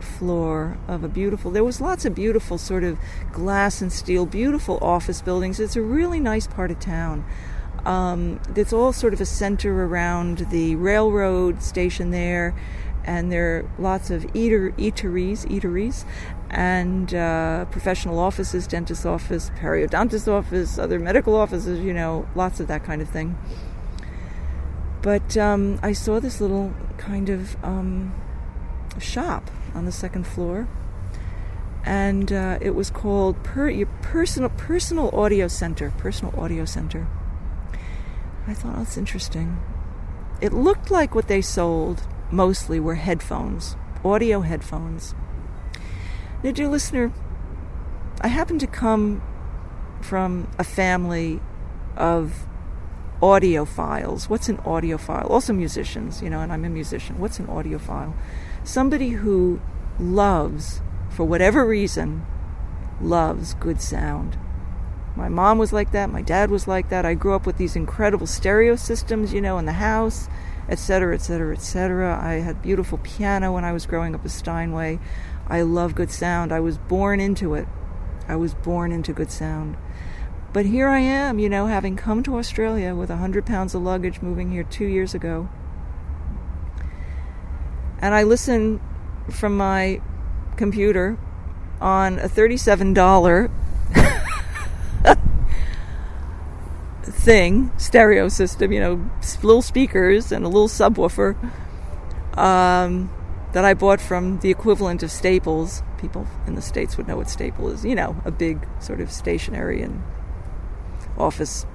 [0.00, 2.98] floor of a beautiful there was lots of beautiful sort of
[3.32, 7.24] glass and steel beautiful office buildings it's a really nice part of town
[7.84, 12.54] um, it's all sort of a center around the railroad station there
[13.04, 16.04] and there are lots of eater eateries eateries
[16.50, 22.68] and uh, professional offices, dentist office, periodontist office, other medical offices, you know, lots of
[22.68, 23.36] that kind of thing.
[25.02, 28.14] But um, I saw this little kind of um,
[28.98, 30.68] shop on the second floor,
[31.84, 35.90] and uh, it was called per- your personal personal audio center.
[35.98, 37.06] Personal audio center.
[38.46, 39.60] I thought, oh, that's interesting.
[40.40, 45.14] It looked like what they sold mostly were headphones, audio headphones.
[46.42, 47.12] Now, dear listener,
[48.20, 49.22] I happen to come
[50.02, 51.40] from a family
[51.96, 52.46] of
[53.22, 54.28] audiophiles.
[54.28, 55.30] What's an audiophile?
[55.30, 57.18] Also musicians, you know, and I'm a musician.
[57.18, 58.12] What's an audiophile?
[58.64, 59.60] Somebody who
[59.98, 62.26] loves, for whatever reason,
[63.00, 64.36] loves good sound.
[65.16, 67.06] My mom was like that, my dad was like that.
[67.06, 70.28] I grew up with these incredible stereo systems, you know, in the house,
[70.68, 72.18] etc., etc., etc.
[72.20, 74.98] I had beautiful piano when I was growing up at Steinway.
[75.46, 76.52] I love good sound.
[76.52, 77.68] I was born into it.
[78.28, 79.76] I was born into good sound.
[80.52, 83.82] But here I am, you know, having come to Australia with a 100 pounds of
[83.82, 85.48] luggage moving here two years ago.
[88.00, 88.80] And I listen
[89.30, 90.00] from my
[90.56, 91.18] computer
[91.80, 93.50] on a $37
[97.04, 99.10] thing, stereo system, you know,
[99.42, 101.36] little speakers and a little subwoofer
[102.38, 103.10] um,
[103.52, 105.82] that I bought from the equivalent of Staples.
[105.98, 109.10] People in the States would know what Staples is, you know, a big sort of
[109.10, 110.02] stationery and
[111.16, 111.66] office,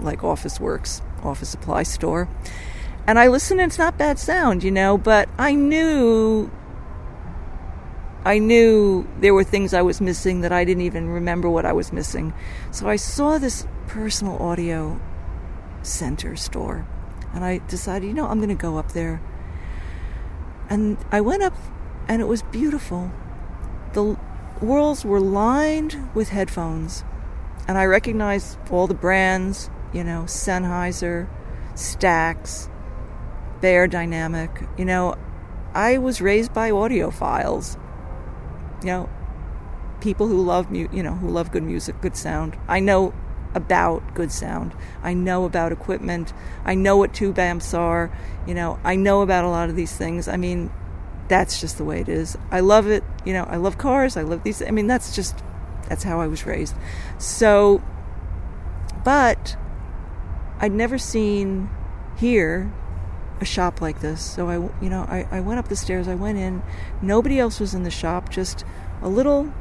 [0.00, 2.28] like Officeworks, office supply store.
[3.06, 6.50] And I listened, and it's not bad sound, you know, but I knew.
[8.24, 11.72] I knew there were things I was missing that I didn't even remember what I
[11.72, 12.34] was missing.
[12.72, 15.00] So I saw this personal audio
[15.82, 16.86] center store
[17.36, 19.20] and I decided, you know, I'm going to go up there.
[20.70, 21.54] And I went up
[22.08, 23.12] and it was beautiful.
[23.92, 24.16] The
[24.62, 27.04] walls were lined with headphones
[27.68, 31.28] and I recognized all the brands, you know, Sennheiser,
[31.74, 32.70] Stax,
[33.60, 34.66] Beyerdynamic.
[34.78, 35.16] You know,
[35.74, 37.78] I was raised by audiophiles.
[38.80, 39.10] You know,
[40.00, 42.56] people who love mu- you know, who love good music, good sound.
[42.66, 43.12] I know
[43.56, 44.74] about good sound.
[45.02, 46.32] I know about equipment.
[46.64, 48.12] I know what tube amps are.
[48.46, 50.28] You know, I know about a lot of these things.
[50.28, 50.70] I mean,
[51.28, 52.36] that's just the way it is.
[52.50, 53.02] I love it.
[53.24, 54.16] You know, I love cars.
[54.16, 54.62] I love these.
[54.62, 55.42] I mean, that's just
[55.88, 56.74] that's how I was raised.
[57.18, 57.82] So,
[59.04, 59.56] but
[60.60, 61.70] I'd never seen
[62.18, 62.70] here
[63.40, 64.22] a shop like this.
[64.22, 66.08] So I, you know, I, I went up the stairs.
[66.08, 66.62] I went in.
[67.00, 68.28] Nobody else was in the shop.
[68.28, 68.64] Just
[69.00, 69.52] a little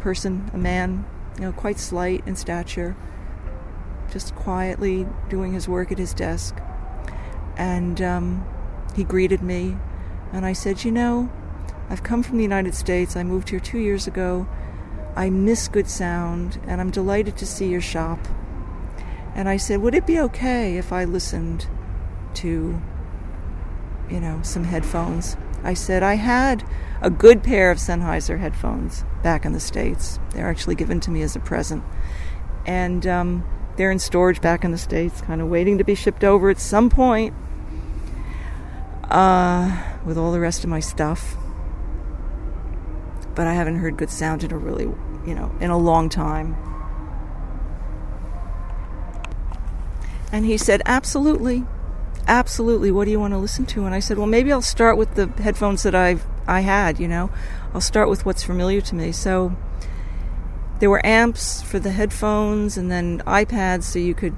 [0.00, 1.04] person, a man,
[1.36, 2.96] you know, quite slight in stature,
[4.10, 6.56] just quietly doing his work at his desk.
[7.56, 8.46] And um,
[8.94, 9.76] he greeted me,
[10.32, 11.30] and I said, You know,
[11.88, 13.16] I've come from the United States.
[13.16, 14.46] I moved here two years ago.
[15.14, 18.18] I miss good sound, and I'm delighted to see your shop.
[19.34, 21.66] And I said, Would it be okay if I listened
[22.34, 22.80] to,
[24.10, 25.36] you know, some headphones?
[25.62, 26.66] I said, I had
[27.00, 30.18] a good pair of Sennheiser headphones back in the States.
[30.30, 31.84] They're actually given to me as a present.
[32.66, 33.44] And um,
[33.76, 36.58] they're in storage back in the States, kind of waiting to be shipped over at
[36.58, 37.34] some point
[39.04, 41.36] uh, with all the rest of my stuff
[43.36, 46.56] but I haven't heard good sound in a really, you know, in a long time.
[50.32, 51.64] And he said, Absolutely.
[52.26, 52.90] Absolutely.
[52.90, 53.84] What do you want to listen to?
[53.84, 57.08] And I said, Well, maybe I'll start with the headphones that I've I had, you
[57.08, 57.30] know.
[57.74, 59.12] I'll start with what's familiar to me.
[59.12, 59.56] So
[60.78, 64.36] there were amps for the headphones and then iPads so you could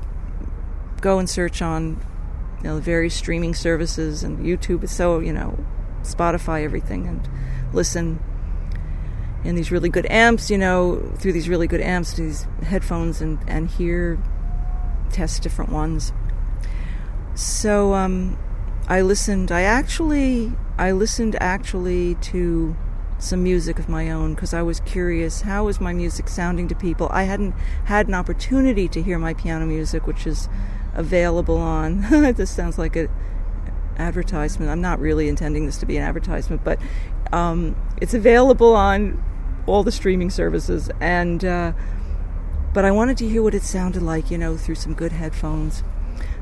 [1.01, 2.01] go and search on
[2.59, 5.59] you know various streaming services and YouTube so, you know,
[6.03, 7.29] Spotify everything and
[7.73, 8.21] listen
[9.45, 13.39] and these really good amps, you know, through these really good amps, these headphones, and
[13.47, 14.19] and hear
[15.13, 16.13] test different ones.
[17.35, 18.37] So um,
[18.89, 19.53] I listened.
[19.53, 22.77] I actually I listened actually to
[23.19, 26.75] some music of my own because I was curious how was my music sounding to
[26.77, 27.09] people.
[27.11, 27.53] I hadn't
[27.87, 30.49] had an opportunity to hear my piano music, which is
[30.95, 32.03] available on.
[32.35, 33.09] this sounds like a
[33.97, 34.71] advertisement.
[34.71, 36.79] I'm not really intending this to be an advertisement, but
[37.33, 39.23] um, it's available on
[39.67, 41.73] all the streaming services, and uh,
[42.73, 45.83] but I wanted to hear what it sounded like, you know, through some good headphones.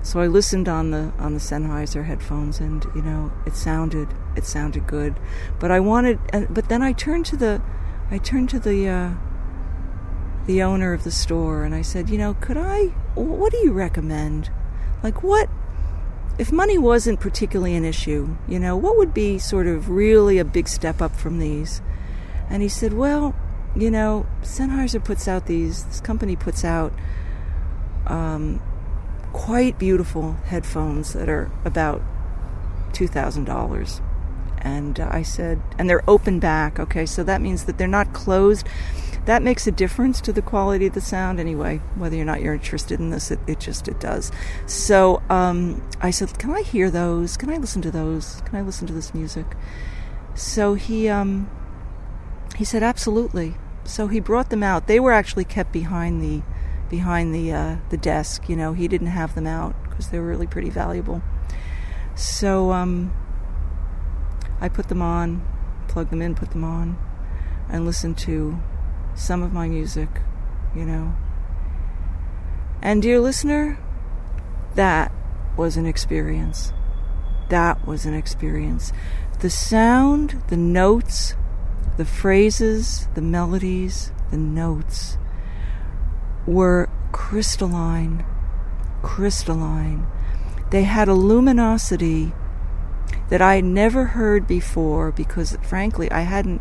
[0.06, 4.44] So I listened on the on the Sennheiser headphones, and you know, it sounded it
[4.44, 5.18] sounded good.
[5.58, 7.60] But I wanted, but then I turned to the
[8.08, 9.10] I turned to the uh,
[10.46, 12.94] the owner of the store, and I said, you know, could I?
[13.16, 14.48] What do you recommend?
[15.02, 15.50] Like what?
[16.38, 20.44] If money wasn't particularly an issue, you know, what would be sort of really a
[20.44, 21.82] big step up from these?
[22.48, 23.34] And he said, Well,
[23.74, 26.92] you know, Sennheiser puts out these, this company puts out
[28.06, 28.62] um,
[29.36, 32.00] quite beautiful headphones that are about
[32.92, 34.00] $2,000.
[34.62, 38.14] And uh, I said, and they're open back, okay, so that means that they're not
[38.14, 38.66] closed.
[39.26, 42.54] that makes a difference to the quality of the sound anyway whether or not you're
[42.54, 44.32] interested in this it, it just it does.
[44.66, 47.36] So um, i said can i hear those?
[47.36, 48.40] Can i listen to those?
[48.46, 49.46] Can i listen to this music?
[50.34, 51.50] So he um,
[52.56, 53.54] he said absolutely.
[53.84, 54.86] So he brought them out.
[54.86, 56.42] They were actually kept behind the
[56.88, 60.26] behind the uh, the desk you know he didn't have them out because they were
[60.26, 61.22] really pretty valuable
[62.14, 63.12] so um,
[64.60, 65.44] i put them on
[65.88, 66.96] plugged them in put them on
[67.68, 68.58] and listened to
[69.16, 70.08] some of my music,
[70.74, 71.14] you know.
[72.82, 73.78] And, dear listener,
[74.74, 75.10] that
[75.56, 76.72] was an experience.
[77.48, 78.92] That was an experience.
[79.40, 81.34] The sound, the notes,
[81.96, 85.18] the phrases, the melodies, the notes
[86.46, 88.24] were crystalline,
[89.02, 90.06] crystalline.
[90.70, 92.32] They had a luminosity
[93.28, 96.60] that I had never heard before because, frankly, I hadn't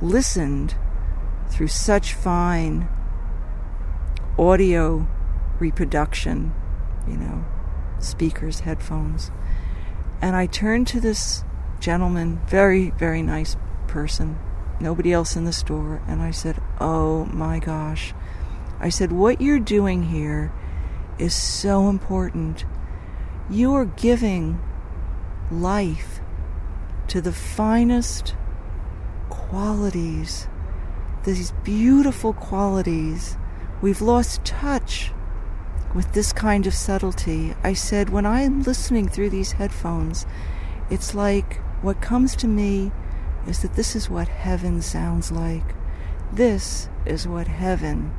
[0.00, 0.74] listened
[1.48, 2.88] through such fine
[4.38, 5.06] audio
[5.58, 6.54] reproduction,
[7.06, 7.44] you know,
[7.98, 9.30] speakers, headphones.
[10.20, 11.44] And I turned to this
[11.80, 13.56] gentleman, very, very nice
[13.86, 14.38] person,
[14.80, 18.14] nobody else in the store, and I said, Oh my gosh.
[18.80, 20.52] I said, What you're doing here
[21.18, 22.64] is so important.
[23.50, 24.60] You are giving
[25.50, 26.20] life
[27.08, 28.34] to the finest
[29.30, 30.48] qualities
[31.34, 33.36] these beautiful qualities.
[33.82, 35.12] We've lost touch
[35.94, 37.54] with this kind of subtlety.
[37.62, 40.26] I said, when I'm listening through these headphones,
[40.90, 42.92] it's like what comes to me
[43.46, 45.74] is that this is what heaven sounds like.
[46.32, 48.12] This is what heaven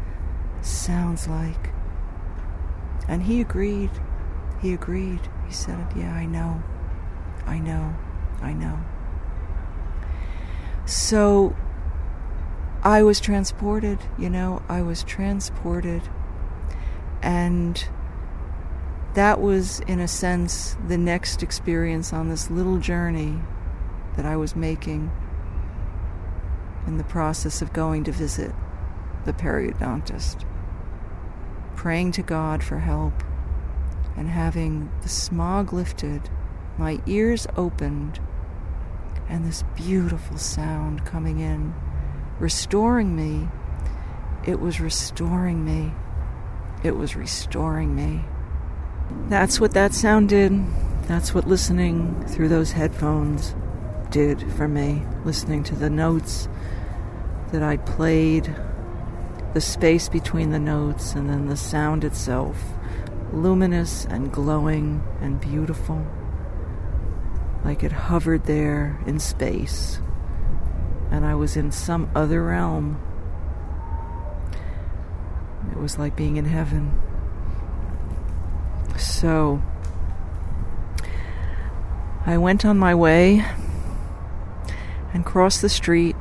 [0.62, 1.72] sounds like.
[3.07, 3.91] And he agreed.
[4.62, 5.22] He agreed.
[5.47, 6.62] He said, Yeah, I know.
[7.45, 7.95] I know.
[8.41, 8.80] I know.
[10.86, 11.55] So
[12.84, 16.01] I was transported, you know, I was transported.
[17.22, 17.86] And
[19.16, 23.39] that was, in a sense, the next experience on this little journey
[24.16, 25.12] that I was making
[26.88, 28.53] in the process of going to visit
[29.26, 30.45] the periodontist,
[31.80, 33.13] praying to God for help,
[34.17, 36.30] and having the smog lifted,
[36.77, 38.19] my ears opened,
[39.30, 41.73] and this beautiful sound coming in
[42.38, 43.47] restoring me.
[44.45, 45.93] It was restoring me.
[46.84, 48.25] It was restoring me.
[49.30, 50.51] That's what that sound did.
[51.03, 53.55] That's what listening through those headphones
[54.09, 55.03] did for me.
[55.23, 56.49] Listening to the notes
[57.53, 58.53] that I played,
[59.54, 62.58] the space between the notes, and then the sound itself,
[63.34, 66.06] luminous and glowing and beautiful,
[67.64, 70.00] like it hovered there in space
[71.12, 73.00] and I was in some other realm.
[75.72, 77.00] It was like being in heaven.
[78.97, 79.62] So
[82.26, 83.43] I went on my way
[85.14, 86.16] and crossed the street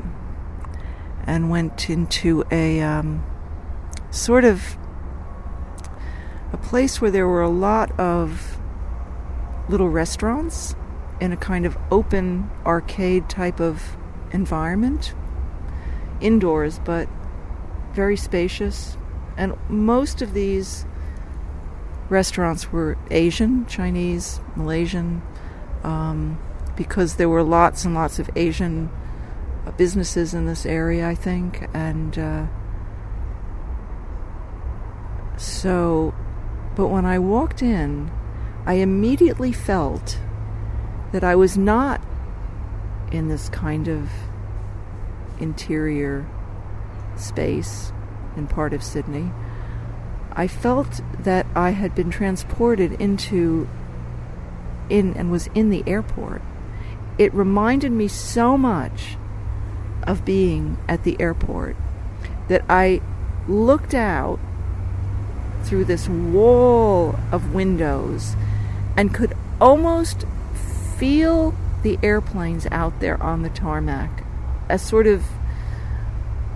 [1.39, 3.25] and went into a um,
[4.11, 4.77] sort of
[6.53, 8.59] a place where there were a lot of
[9.69, 10.75] little restaurants
[11.21, 13.97] in a kind of open arcade type of
[14.33, 15.15] environment,
[16.21, 17.09] indoors, but
[17.93, 18.97] very spacious.
[19.37, 20.87] And most of these
[22.09, 25.23] restaurants were Asian, Chinese, Malaysian,
[25.85, 26.37] um,
[26.75, 28.91] because there were lots and lots of Asian
[29.77, 31.69] businesses in this area, I think.
[31.75, 32.47] And uh,
[35.37, 36.15] so,
[36.77, 38.11] but when I walked in,
[38.67, 40.19] I immediately felt
[41.13, 42.01] that I was not
[43.11, 44.11] in this kind of
[45.41, 46.29] interior
[47.17, 47.93] space
[48.37, 49.31] in part of Sydney,
[50.33, 53.69] I felt that I had been transported into
[54.89, 56.41] in and was in the airport.
[57.19, 59.17] It reminded me so much
[60.09, 61.77] of being at the airport
[62.49, 63.01] that I
[63.47, 64.41] looked out
[65.63, 68.35] through this wall of windows
[68.97, 70.25] and could almost
[70.97, 74.25] feel the airplanes out there on the tarmac.
[74.69, 75.25] As sort of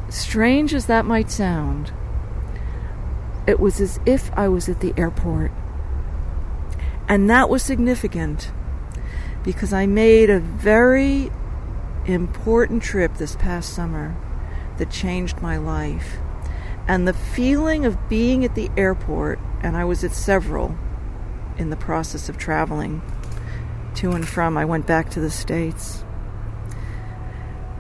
[0.09, 1.92] strange as that might sound,
[3.46, 5.53] it was as if I was at the airport.
[7.07, 8.50] And that was significant
[9.44, 11.30] because I made a very
[12.07, 14.16] important trip this past summer
[14.78, 16.18] that changed my life.
[16.88, 20.76] And the feeling of being at the airport, and I was at several
[21.57, 23.03] in the process of traveling
[23.96, 24.57] to and from.
[24.57, 26.05] I went back to the States.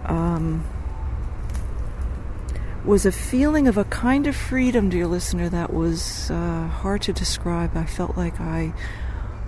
[0.04, 0.64] Um,
[2.84, 7.12] was a feeling of a kind of freedom, dear listener, that was uh, hard to
[7.12, 7.76] describe.
[7.76, 8.74] I felt like I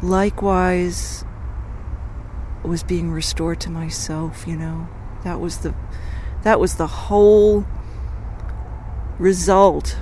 [0.03, 1.25] likewise
[2.65, 4.89] was being restored to myself, you know.
[5.25, 5.75] That was the
[6.43, 7.67] that was the whole
[9.19, 9.97] result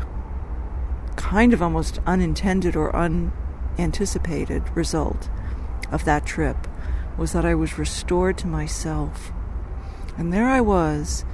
[1.17, 5.29] kind of almost unintended or unanticipated result
[5.91, 6.57] of that trip
[7.17, 9.31] was that I was restored to myself.
[10.17, 11.25] And there I was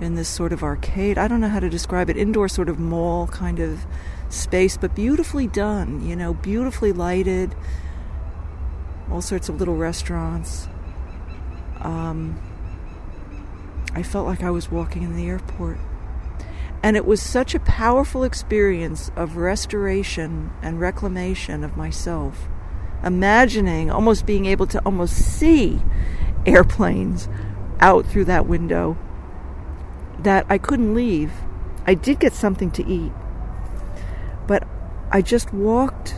[0.00, 2.78] in this sort of arcade, I don't know how to describe it, indoor sort of
[2.78, 3.86] mall kind of
[4.28, 7.54] space, but beautifully done, you know, beautifully lighted,
[9.10, 10.68] all sorts of little restaurants.
[11.80, 12.40] Um,
[13.94, 15.78] I felt like I was walking in the airport.
[16.82, 22.48] And it was such a powerful experience of restoration and reclamation of myself.
[23.02, 25.80] Imagining, almost being able to almost see
[26.44, 27.28] airplanes
[27.80, 28.96] out through that window,
[30.18, 31.32] that I couldn't leave.
[31.86, 33.12] I did get something to eat,
[34.46, 34.66] but
[35.10, 36.14] I just walked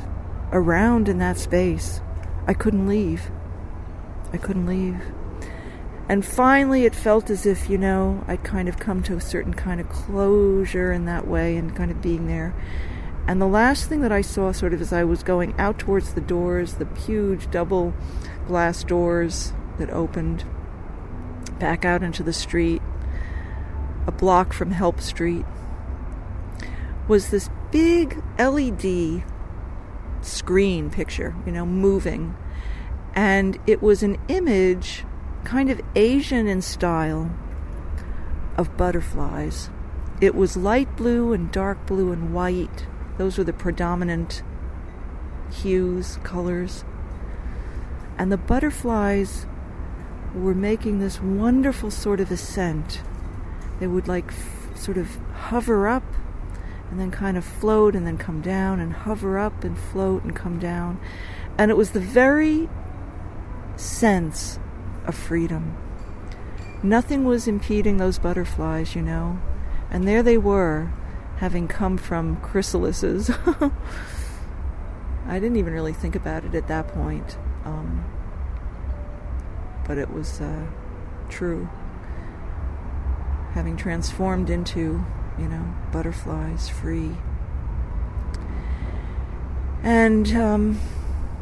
[0.52, 2.00] around in that space.
[2.48, 3.30] I couldn't leave.
[4.32, 5.00] I couldn't leave.
[6.08, 9.52] And finally, it felt as if, you know, I'd kind of come to a certain
[9.52, 12.54] kind of closure in that way and kind of being there.
[13.26, 16.14] And the last thing that I saw, sort of as I was going out towards
[16.14, 17.92] the doors, the huge double
[18.46, 20.44] glass doors that opened
[21.58, 22.80] back out into the street,
[24.06, 25.44] a block from Help Street,
[27.06, 29.22] was this big LED
[30.24, 32.36] screen picture, you know, moving.
[33.14, 35.04] And it was an image
[35.44, 37.30] kind of Asian in style
[38.56, 39.70] of butterflies.
[40.20, 42.86] It was light blue and dark blue and white.
[43.16, 44.42] Those were the predominant
[45.52, 46.84] hues, colors.
[48.18, 49.46] And the butterflies
[50.34, 53.02] were making this wonderful sort of ascent.
[53.80, 56.04] They would like f- sort of hover up
[56.90, 60.34] and then kind of float and then come down and hover up and float and
[60.34, 61.00] come down.
[61.56, 62.68] And it was the very
[63.76, 64.58] sense
[65.06, 65.76] of freedom.
[66.82, 69.40] Nothing was impeding those butterflies, you know,
[69.90, 70.90] and there they were,
[71.38, 73.30] having come from chrysalises.
[75.26, 78.04] I didn't even really think about it at that point, um,
[79.86, 80.66] but it was uh,
[81.28, 81.68] true.
[83.52, 85.04] Having transformed into,
[85.38, 87.16] you know, butterflies, free.
[89.82, 90.80] And um,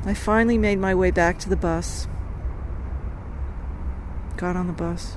[0.05, 2.07] I finally made my way back to the bus
[4.37, 5.17] got on the bus.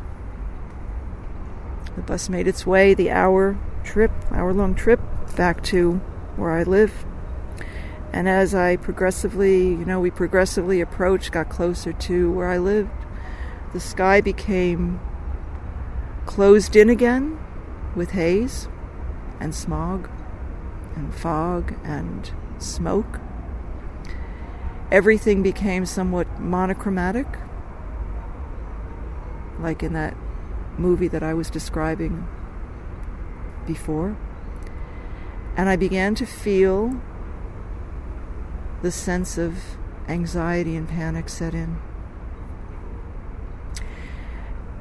[1.96, 5.00] The bus made its way the hour trip, hour long trip
[5.36, 5.96] back to
[6.36, 7.06] where I live.
[8.12, 12.92] And as I progressively, you know, we progressively approached, got closer to where I lived,
[13.74, 15.00] the sky became
[16.26, 17.40] closed in again
[17.96, 18.68] with haze
[19.40, 20.10] and smog
[20.96, 23.20] and fog and smoke.
[24.92, 27.28] Everything became somewhat monochromatic
[29.60, 30.16] like in that
[30.78, 32.28] movie that I was describing
[33.68, 34.18] before.
[35.56, 37.00] And I began to feel
[38.82, 39.78] the sense of
[40.08, 41.78] anxiety and panic set in.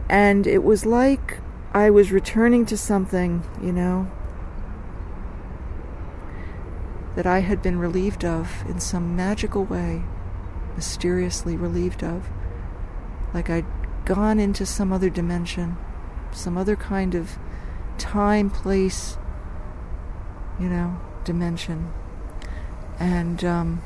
[0.09, 1.41] And it was like
[1.73, 4.11] I was returning to something, you know,
[7.15, 10.03] that I had been relieved of in some magical way,
[10.77, 12.29] mysteriously relieved of.
[13.35, 13.67] Like I'd
[14.05, 15.77] gone into some other dimension,
[16.33, 17.39] some other kind of
[17.99, 19.19] time, place,
[20.59, 21.93] you know, dimension.
[22.99, 23.83] And um,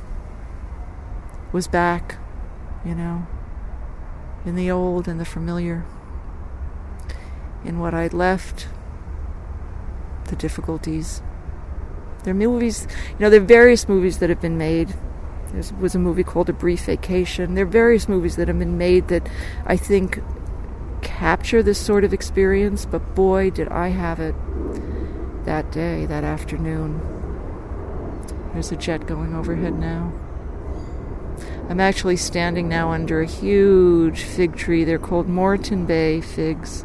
[1.53, 2.18] was back,
[2.85, 3.26] you know,
[4.45, 5.85] in the old and the familiar,
[7.65, 8.69] in what I'd left,
[10.27, 11.23] the difficulties.
[12.25, 14.95] There are movies, you know, there are various movies that have been made
[15.53, 17.55] there was a movie called A Brief Vacation.
[17.55, 19.29] There are various movies that have been made that
[19.67, 20.23] I think
[21.03, 24.35] capture this sort of experience, but boy, did I have it
[25.45, 27.01] that day, that afternoon.
[28.55, 30.13] There's a jet going overhead now.
[31.69, 34.85] I'm actually standing now under a huge fig tree.
[34.85, 36.85] They're called Moreton Bay figs.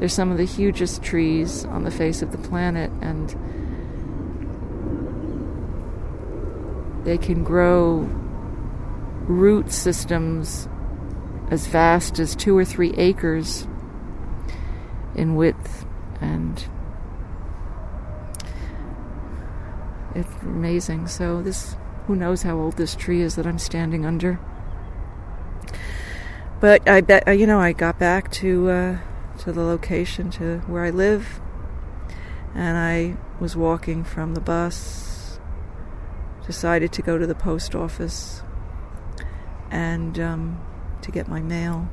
[0.00, 3.36] They're some of the hugest trees on the face of the planet, and
[7.04, 8.08] They can grow
[9.26, 10.68] root systems
[11.50, 13.66] as vast as two or three acres
[15.14, 15.86] in width
[16.20, 16.64] and
[20.14, 21.06] it's amazing.
[21.06, 21.76] So this
[22.06, 24.38] who knows how old this tree is that I'm standing under.
[26.60, 28.98] But I bet you know I got back to uh,
[29.40, 31.40] to the location to where I live,
[32.54, 35.38] And I was walking from the bus,
[36.46, 38.42] decided to go to the post office
[39.70, 40.60] and um,
[41.02, 41.88] to get my mail.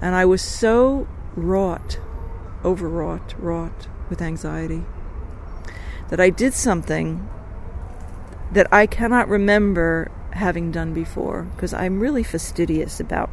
[0.00, 2.00] And I was so wrought,
[2.64, 4.84] overwrought, wrought with anxiety
[6.08, 7.28] that I did something
[8.52, 13.30] that I cannot remember having done before because I'm really fastidious about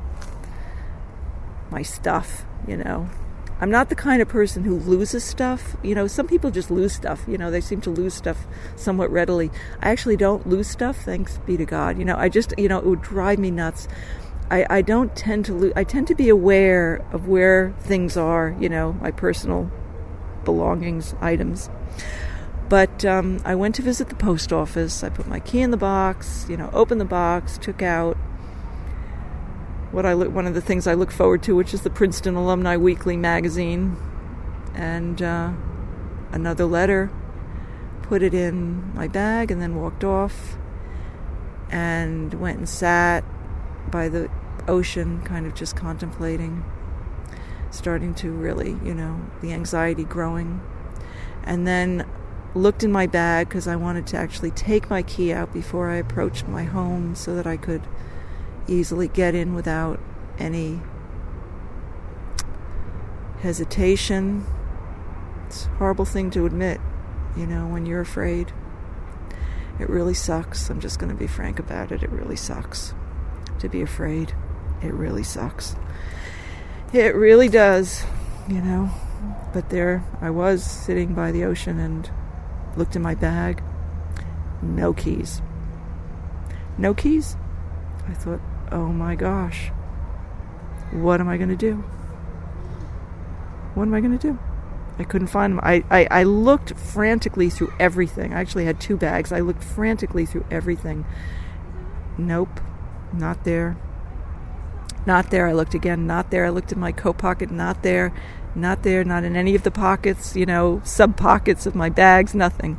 [1.69, 3.09] my stuff, you know.
[3.59, 5.77] I'm not the kind of person who loses stuff.
[5.83, 7.23] You know, some people just lose stuff.
[7.27, 8.45] You know, they seem to lose stuff
[8.75, 9.51] somewhat readily.
[9.81, 11.97] I actually don't lose stuff, thanks be to God.
[11.97, 13.87] You know, I just, you know, it would drive me nuts.
[14.51, 18.55] I, I don't tend to lose, I tend to be aware of where things are,
[18.59, 19.71] you know, my personal
[20.43, 21.69] belongings, items.
[22.69, 25.03] But um, I went to visit the post office.
[25.03, 28.17] I put my key in the box, you know, opened the box, took out
[29.93, 32.35] what I look, one of the things I look forward to, which is the Princeton
[32.35, 33.95] Alumni Weekly magazine,
[34.73, 35.53] and uh,
[36.31, 37.11] another letter.
[38.01, 40.57] Put it in my bag and then walked off,
[41.69, 43.23] and went and sat
[43.89, 44.29] by the
[44.67, 46.65] ocean, kind of just contemplating,
[47.69, 50.59] starting to really, you know, the anxiety growing,
[51.43, 52.05] and then
[52.55, 55.97] looked in my bag because I wanted to actually take my key out before I
[55.97, 57.83] approached my home so that I could
[58.68, 59.99] easily get in without
[60.38, 60.82] any
[63.41, 64.45] hesitation.
[65.47, 66.80] It's a horrible thing to admit,
[67.36, 68.51] you know, when you're afraid.
[69.80, 70.70] It really sucks.
[70.70, 72.03] I'm just going to be frank about it.
[72.03, 72.93] It really sucks
[73.59, 74.34] to be afraid.
[74.82, 75.76] It really sucks.
[76.93, 78.05] It really does,
[78.47, 78.91] you know.
[79.53, 82.09] But there I was sitting by the ocean and
[82.76, 83.64] looked in my bag.
[84.61, 85.41] No keys.
[86.78, 87.36] No keys?
[88.07, 88.41] I thought,
[88.74, 89.69] oh my gosh,
[90.91, 91.76] what am I going to do?
[93.76, 94.39] What am I going to do?
[94.99, 95.59] I couldn't find them.
[95.63, 98.34] I, I, I looked frantically through everything.
[98.34, 99.32] I actually had two bags.
[99.32, 101.05] I looked frantically through everything.
[102.17, 102.59] Nope,
[103.11, 103.78] not there.
[105.05, 105.47] Not there.
[105.47, 106.45] I looked again, not there.
[106.45, 108.13] I looked in my coat pocket, not there.
[108.55, 112.36] Not there, not in any of the pockets, you know, sub pockets of my bags,
[112.36, 112.78] nothing.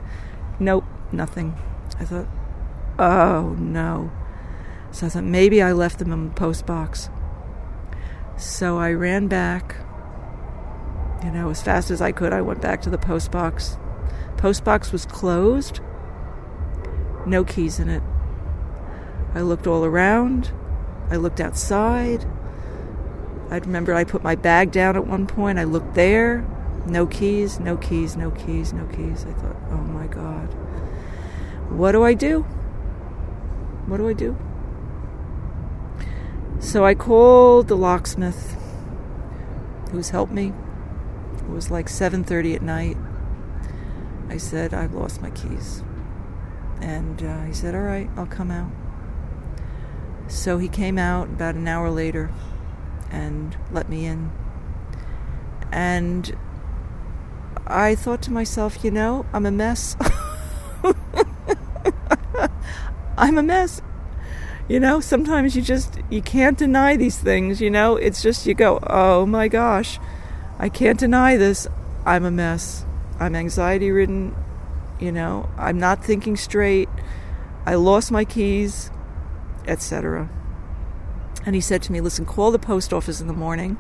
[0.61, 1.57] Nope, nothing.
[1.99, 2.29] I thought,
[2.97, 4.13] oh no.
[4.95, 7.11] So I thought maybe I left them in the post box.
[8.37, 9.75] So I ran back,
[11.25, 12.33] you know, as fast as I could.
[12.33, 13.77] I went back to the post box.
[14.37, 15.81] Post box was closed,
[17.27, 18.05] no keys in it.
[19.35, 20.53] I looked all around,
[21.11, 22.25] I looked outside.
[23.51, 25.59] I remember I put my bag down at one point.
[25.59, 26.47] I looked there,
[26.87, 29.27] no keys, no keys, no keys, no keys.
[29.29, 30.55] I thought, oh my God,
[31.69, 32.43] what do I do?
[33.87, 34.39] What do I do?
[36.61, 38.57] So I called the locksmith
[39.91, 40.53] who's helped me.
[41.39, 42.97] It was like 7:30 at night.
[44.29, 45.83] I said I've lost my keys.
[46.81, 48.71] And uh, he said, "All right, I'll come out."
[50.27, 52.31] So he came out about an hour later
[53.11, 54.33] and let me in.
[55.71, 56.37] And
[57.67, 59.97] I thought to myself, you know, I'm a mess.
[63.17, 63.81] I'm a mess
[64.69, 67.97] you know sometimes you just you can't deny these things you know?
[67.97, 69.99] It's just you go oh my gosh
[70.59, 71.67] i can't deny this.
[72.07, 72.85] I'm a mess.
[73.19, 74.35] I'm anxiety ridden
[75.01, 75.49] you know?
[75.59, 76.89] I'm not thinking straight.
[77.67, 78.91] I lost my keys
[79.67, 80.29] etc
[81.47, 83.77] and he said to me listen call the post office in the morning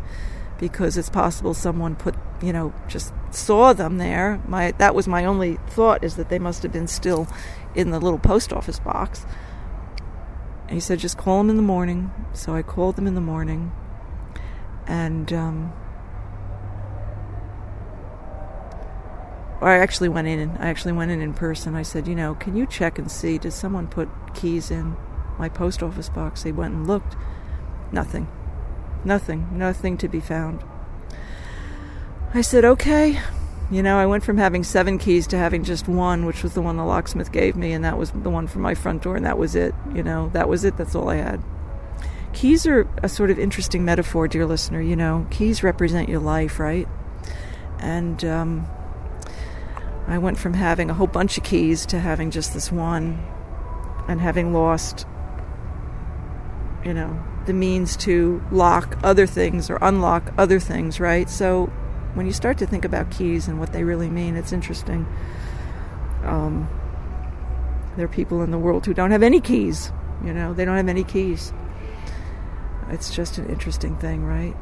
[0.59, 4.41] because it's possible someone put you know just saw them there.
[4.47, 7.27] My that was my only thought is that they must have been still
[7.75, 9.27] in the little post office box
[10.71, 12.11] he said, just call them in the morning.
[12.33, 13.73] So I called them in the morning.
[14.87, 15.73] And, um,
[19.61, 21.75] I actually went in, I actually went in in person.
[21.75, 24.97] I said, you know, can you check and see, did someone put keys in
[25.39, 26.43] my post office box?
[26.43, 27.17] They went and looked.
[27.91, 28.29] Nothing.
[29.05, 29.49] Nothing.
[29.57, 30.63] Nothing to be found.
[32.35, 33.21] I said, okay.
[33.71, 36.61] You know, I went from having seven keys to having just one, which was the
[36.61, 39.25] one the locksmith gave me, and that was the one from my front door, and
[39.25, 39.75] that was it.
[39.95, 40.77] You know, that was it.
[40.77, 41.43] That's all I had.
[42.35, 44.83] Keys are a sort of interesting metaphor, dear listener.
[44.83, 46.87] You know, keys represent your life, right?
[47.79, 48.67] And um,
[50.07, 53.25] I went from having a whole bunch of keys to having just this one,
[54.09, 55.07] and having lost,
[56.85, 61.31] you know, the means to lock other things or unlock other things, right?
[61.31, 61.73] So
[62.15, 65.07] when you start to think about keys and what they really mean, it's interesting.
[66.23, 66.69] Um,
[67.97, 69.93] there are people in the world who don't have any keys.
[70.25, 71.53] You know, they don't have any keys.
[72.91, 74.55] It's just an interesting thing, right?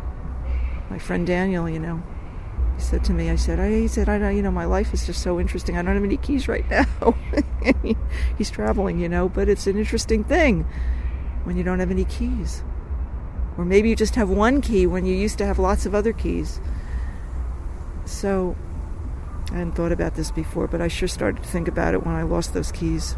[0.90, 2.02] My friend Daniel, you know,
[2.76, 5.06] He said to me, I said, I, he said, I, you know, my life is
[5.06, 5.76] just so interesting.
[5.76, 7.14] I don't have any keys right now.
[8.38, 10.66] He's traveling, you know, but it's an interesting thing
[11.44, 12.62] when you don't have any keys.
[13.58, 16.12] Or maybe you just have one key when you used to have lots of other
[16.12, 16.60] keys.
[18.12, 18.56] So,
[19.50, 22.14] I hadn't thought about this before, but I sure started to think about it when
[22.14, 23.16] I lost those keys.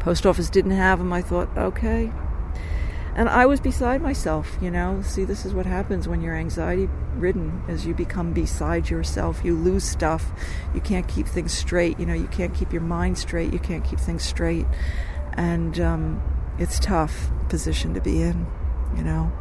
[0.00, 1.12] Post office didn't have them.
[1.12, 2.12] I thought, okay.
[3.16, 5.00] And I was beside myself, you know.
[5.02, 9.42] See, this is what happens when you're anxiety ridden as you become beside yourself.
[9.42, 10.30] You lose stuff.
[10.74, 11.98] You can't keep things straight.
[11.98, 13.54] You know, you can't keep your mind straight.
[13.54, 14.66] You can't keep things straight.
[15.32, 16.22] And um,
[16.58, 18.46] it's tough position to be in,
[18.94, 19.32] you know.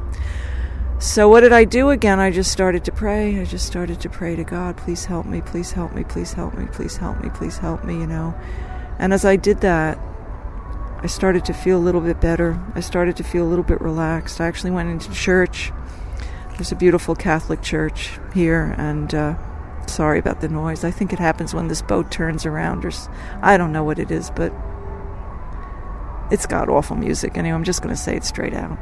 [0.98, 2.20] So what did I do again?
[2.20, 3.40] I just started to pray.
[3.40, 6.54] I just started to pray to God, please help me, please help me, please help
[6.54, 8.34] me, please help me, please help me, you know.
[8.98, 10.00] And as I did that,
[11.02, 12.60] I started to feel a little bit better.
[12.74, 14.40] I started to feel a little bit relaxed.
[14.40, 15.72] I actually went into church.
[16.52, 19.36] There's a beautiful Catholic church here, and uh,
[19.88, 20.86] sorry about the noise.
[20.86, 22.92] I think it happens when this boat turns around, or
[23.42, 24.54] I don't know what it is, but
[26.32, 27.38] it's got awful music.
[27.38, 28.80] Anyway, I'm just going to say it straight out.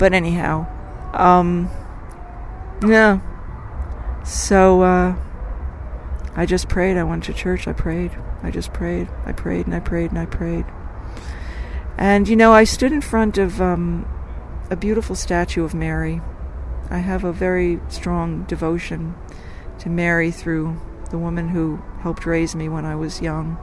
[0.00, 0.66] But anyhow,
[1.12, 1.70] um,
[2.82, 3.20] yeah.
[4.24, 5.14] So uh,
[6.34, 6.96] I just prayed.
[6.96, 7.68] I went to church.
[7.68, 8.12] I prayed.
[8.42, 9.08] I just prayed.
[9.26, 10.64] I prayed and I prayed and I prayed.
[11.98, 14.08] And you know, I stood in front of um,
[14.70, 16.22] a beautiful statue of Mary.
[16.88, 19.14] I have a very strong devotion
[19.80, 20.80] to Mary through
[21.10, 23.58] the woman who helped raise me when I was young,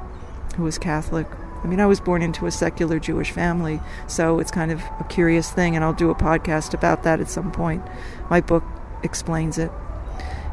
[0.55, 1.25] who was Catholic.
[1.64, 5.05] I mean, I was born into a secular Jewish family, so it's kind of a
[5.10, 7.84] curious thing, and I'll do a podcast about that at some point.
[8.30, 8.64] My book
[9.03, 9.72] explains it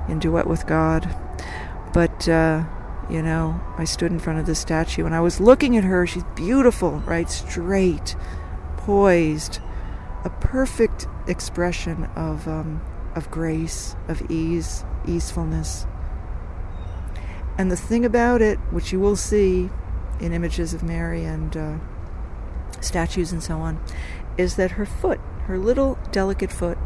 [0.08, 1.14] in Duet with God.
[1.92, 2.64] But, uh,
[3.08, 6.06] you know, I stood in front of the statue and I was looking at her.
[6.06, 7.30] She's beautiful, right?
[7.30, 8.16] Straight,
[8.76, 9.60] poised,
[10.24, 12.82] a perfect expression of, um,
[13.14, 15.86] of grace, of ease, easefulness.
[17.56, 19.70] And the thing about it, which you will see
[20.24, 21.76] in images of Mary and uh,
[22.80, 23.80] statues and so on,
[24.36, 26.78] is that her foot, her little delicate foot,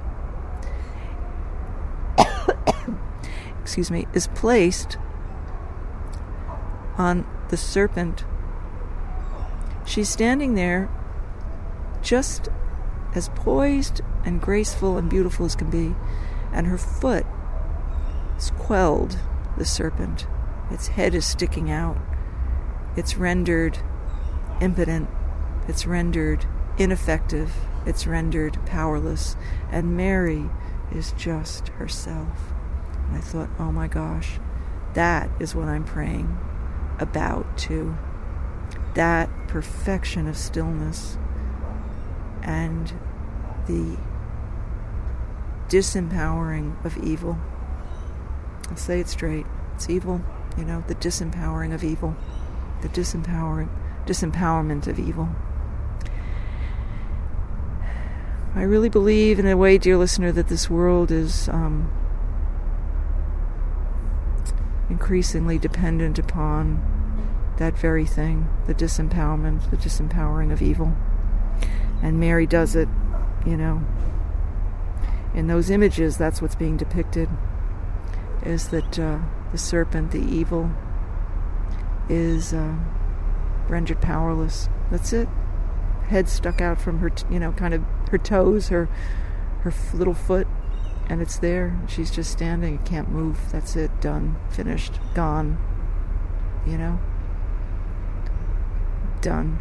[3.62, 4.98] excuse me, is placed
[6.96, 8.24] on the serpent.
[9.86, 10.90] She's standing there
[12.02, 12.48] just
[13.14, 15.94] as poised and graceful and beautiful as can be,
[16.52, 17.24] and her foot
[18.34, 19.18] has quelled
[19.56, 20.26] the serpent.
[20.70, 21.96] Its head is sticking out.
[22.98, 23.78] It's rendered
[24.60, 25.08] impotent.
[25.68, 26.46] It's rendered
[26.78, 27.52] ineffective.
[27.86, 29.36] It's rendered powerless.
[29.70, 30.50] And Mary
[30.92, 32.52] is just herself.
[33.06, 34.40] And I thought, oh my gosh,
[34.94, 36.36] that is what I'm praying
[36.98, 37.96] about, too.
[38.94, 41.18] That perfection of stillness
[42.42, 42.92] and
[43.68, 43.96] the
[45.68, 47.38] disempowering of evil.
[48.68, 49.46] I'll say it straight.
[49.76, 50.20] It's evil,
[50.56, 52.16] you know, the disempowering of evil,
[52.82, 53.68] the disempowering
[54.06, 55.28] disempowerment of evil.
[58.54, 61.92] I really believe, in a way, dear listener, that this world is um,
[64.88, 66.82] increasingly dependent upon
[67.58, 70.96] that very thing the disempowerment, the disempowering of evil.
[72.02, 72.88] And Mary does it,
[73.44, 73.84] you know.
[75.34, 77.28] In those images, that's what's being depicted
[78.44, 79.18] is that uh,
[79.52, 80.70] the serpent, the evil,
[82.08, 82.74] is uh,
[83.68, 84.68] rendered powerless.
[84.90, 85.28] That's it.
[86.06, 88.88] Head stuck out from her, t- you know, kind of her toes, her
[89.60, 90.46] her little foot,
[91.08, 91.78] and it's there.
[91.88, 92.78] She's just standing.
[92.78, 93.38] Can't move.
[93.52, 94.00] That's it.
[94.00, 94.36] Done.
[94.50, 94.98] Finished.
[95.14, 95.58] Gone.
[96.66, 97.00] You know.
[99.20, 99.58] Done.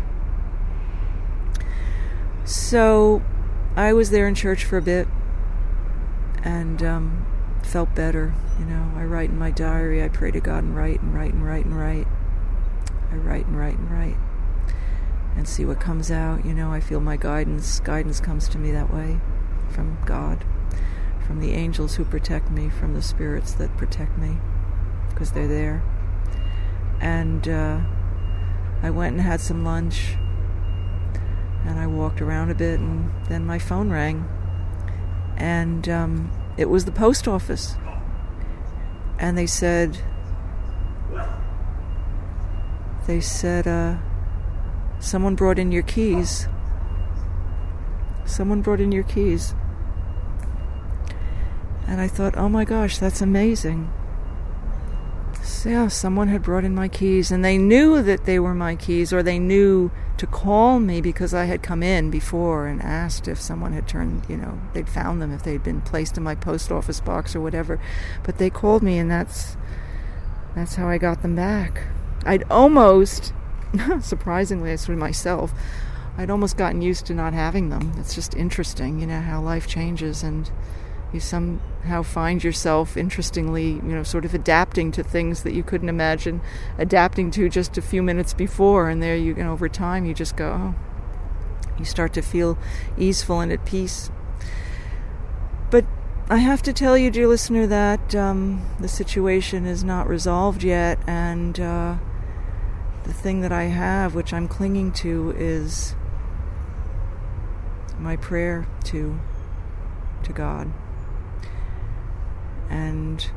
[2.45, 3.21] So,
[3.75, 5.07] I was there in church for a bit,
[6.43, 7.25] and um,
[7.61, 8.33] felt better.
[8.57, 10.01] You know, I write in my diary.
[10.01, 12.07] I pray to God and write and write and write and write.
[13.11, 14.17] I write and write and write
[15.35, 16.45] and see what comes out.
[16.45, 17.79] You know, I feel my guidance.
[17.79, 19.19] Guidance comes to me that way
[19.69, 20.43] from God,
[21.25, 24.37] from the angels who protect me, from the spirits that protect me,
[25.09, 25.83] because they're there.
[26.99, 27.81] And uh,
[28.81, 30.15] I went and had some lunch,
[31.65, 34.27] and I walked around a bit, and then my phone rang,
[35.35, 37.75] and um, it was the post office.
[39.19, 39.99] And they said,
[43.07, 43.95] they said, uh,
[44.99, 46.47] someone brought in your keys.
[48.25, 49.55] Someone brought in your keys.
[51.87, 53.89] And I thought, oh my gosh, that's amazing.
[55.41, 58.75] so yeah, someone had brought in my keys, and they knew that they were my
[58.75, 63.29] keys, or they knew to call me because I had come in before and asked
[63.29, 66.35] if someone had turned, you know, they'd found them, if they'd been placed in my
[66.35, 67.79] post office box or whatever.
[68.23, 69.55] But they called me, and that's
[70.55, 71.83] that's how I got them back.
[72.25, 73.33] I'd almost,
[74.01, 75.53] surprisingly, I it's with myself,
[76.17, 77.93] I'd almost gotten used to not having them.
[77.97, 80.49] It's just interesting, you know, how life changes and
[81.13, 85.89] you somehow find yourself interestingly, you know, sort of adapting to things that you couldn't
[85.89, 86.41] imagine
[86.77, 88.89] adapting to just a few minutes before.
[88.89, 90.75] And there you, you know, over time, you just go, oh,
[91.79, 92.57] you start to feel
[92.97, 94.09] easeful and at peace.
[96.29, 100.99] I have to tell you, dear listener, that um, the situation is not resolved yet,
[101.07, 101.95] and uh,
[103.05, 105.95] the thing that I have, which I'm clinging to, is
[107.97, 109.17] my prayer to
[110.23, 110.73] to God.
[112.69, 113.31] And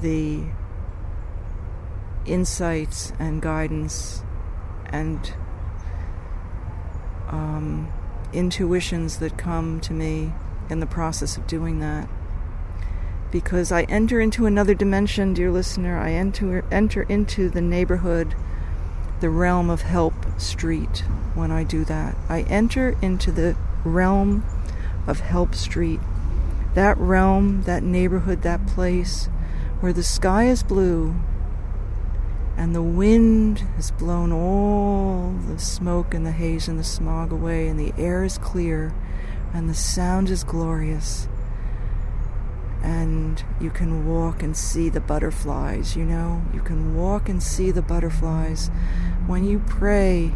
[0.00, 0.46] the
[2.26, 4.24] insights and guidance
[4.86, 5.32] and
[7.28, 7.92] um,
[8.32, 10.32] intuitions that come to me
[10.70, 12.08] in the process of doing that.
[13.30, 18.34] Because I enter into another dimension, dear listener, I enter, enter into the neighborhood,
[19.20, 21.04] the realm of Help Street
[21.34, 22.16] when I do that.
[22.28, 24.44] I enter into the realm
[25.06, 26.00] of Help Street
[26.74, 29.26] that realm, that neighborhood, that place
[29.80, 31.14] where the sky is blue
[32.56, 37.66] and the wind has blown all the smoke and the haze and the smog away,
[37.66, 38.94] and the air is clear
[39.54, 41.28] and the sound is glorious.
[42.82, 46.42] And you can walk and see the butterflies, you know?
[46.52, 48.70] You can walk and see the butterflies.
[49.26, 50.34] When you pray,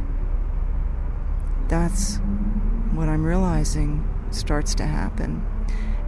[1.66, 2.18] that's
[2.94, 5.44] what I'm realizing starts to happen.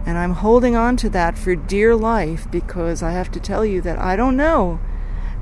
[0.05, 3.81] And I'm holding on to that for dear life because I have to tell you
[3.81, 4.79] that I don't know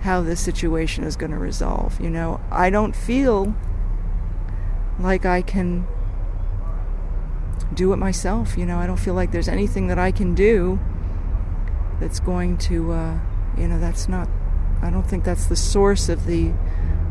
[0.01, 2.01] how this situation is going to resolve.
[2.01, 3.55] You know, I don't feel
[4.99, 5.87] like I can
[7.73, 8.57] do it myself.
[8.57, 10.79] You know, I don't feel like there's anything that I can do
[11.99, 13.19] that's going to, uh,
[13.57, 14.29] you know, that's not.
[14.81, 16.53] I don't think that's the source of the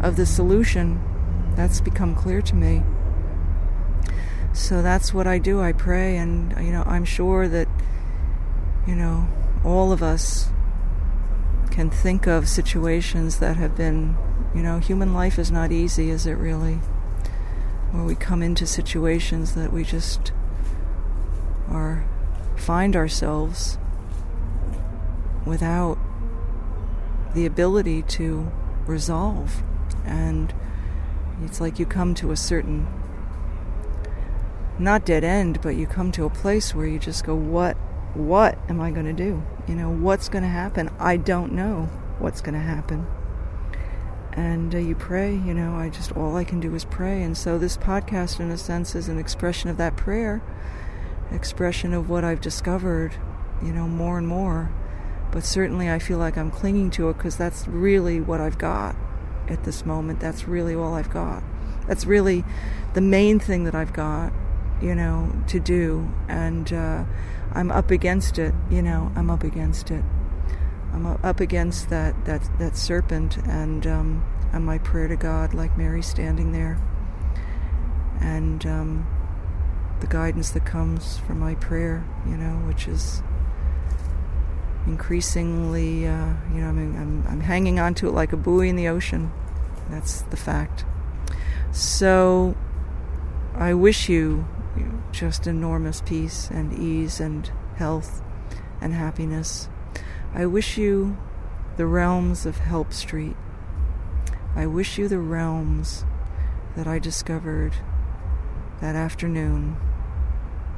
[0.02, 1.02] of the solution.
[1.54, 2.82] That's become clear to me.
[4.52, 5.61] So that's what I do.
[5.61, 7.68] I pray, and you know, I'm sure that
[8.86, 9.28] you know
[9.64, 10.48] all of us
[11.70, 14.16] can think of situations that have been,
[14.54, 16.80] you know, human life is not easy, is it really?
[17.92, 20.32] Where we come into situations that we just
[21.70, 22.06] are
[22.56, 23.78] find ourselves
[25.44, 25.98] without
[27.34, 28.50] the ability to
[28.86, 29.62] resolve
[30.04, 30.52] and
[31.42, 32.86] it's like you come to a certain
[34.78, 37.76] not dead end, but you come to a place where you just go, what,
[38.14, 39.42] what am I going to do?
[39.66, 40.90] You know, what's going to happen?
[40.98, 41.88] I don't know
[42.18, 43.06] what's going to happen.
[44.32, 47.22] And uh, you pray, you know, I just, all I can do is pray.
[47.22, 50.42] And so this podcast, in a sense, is an expression of that prayer,
[51.33, 53.14] expression of what I've discovered,
[53.62, 54.70] you know, more and more.
[55.31, 58.97] But certainly I feel like I'm clinging to it because that's really what I've got
[59.49, 60.20] at this moment.
[60.20, 61.43] That's really all I've got.
[61.87, 62.45] That's really
[62.95, 64.33] the main thing that I've got
[64.81, 66.12] you know, to do.
[66.29, 67.05] And uh,
[67.53, 70.05] I'm up against it, you know, I'm up against it.
[70.93, 75.76] I'm up against that, that, that serpent and, um, and my prayer to God, like
[75.76, 76.79] Mary standing there.
[78.20, 79.07] And um,
[80.01, 83.22] the guidance that comes from my prayer, you know, which is
[84.86, 88.68] increasingly, uh, you know, I mean, I'm, I'm hanging on to it like a buoy
[88.68, 89.32] in the ocean.
[89.90, 90.84] That's the fact.
[91.72, 92.57] So
[93.55, 94.46] I wish you
[95.12, 98.22] just enormous peace and ease and health
[98.80, 99.68] and happiness.
[100.34, 101.16] I wish you
[101.76, 103.36] the realms of Help Street.
[104.55, 106.05] I wish you the realms
[106.76, 107.74] that I discovered
[108.80, 109.76] that afternoon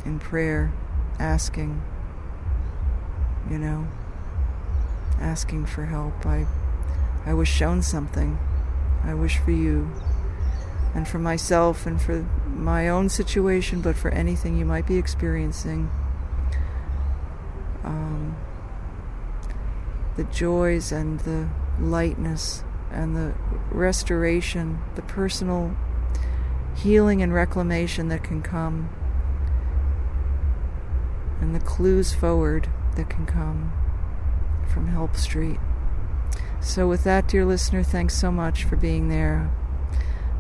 [0.05, 0.73] in prayer,
[1.19, 1.83] asking,
[3.51, 3.87] you know,
[5.21, 6.27] asking for help.
[6.27, 6.47] I,
[7.27, 8.39] I was shown something.
[9.05, 9.91] I wish for you
[10.95, 15.91] and for myself and for my own situation, but for anything you might be experiencing.
[17.85, 18.37] Um,
[20.17, 21.49] the joys and the
[21.79, 23.35] lightness and the
[23.71, 25.77] restoration, the personal
[26.77, 28.91] healing and reclamation that can come,
[31.41, 33.73] and the clues forward that can come
[34.69, 35.59] from Help Street.
[36.61, 39.51] So, with that, dear listener, thanks so much for being there.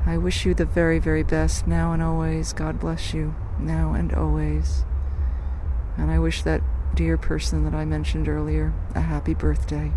[0.06, 2.52] I wish you the very, very best now and always.
[2.52, 4.84] God bless you now and always.
[5.96, 6.62] And I wish that
[6.94, 9.92] dear person that I mentioned earlier a happy birthday.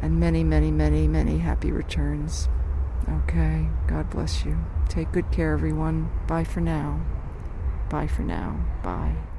[0.00, 2.48] And many, many, many, many happy returns.
[3.08, 3.68] Okay.
[3.86, 4.58] God bless you.
[4.88, 6.10] Take good care, everyone.
[6.26, 7.00] Bye for now.
[7.88, 8.64] Bye for now.
[8.82, 9.31] Bye.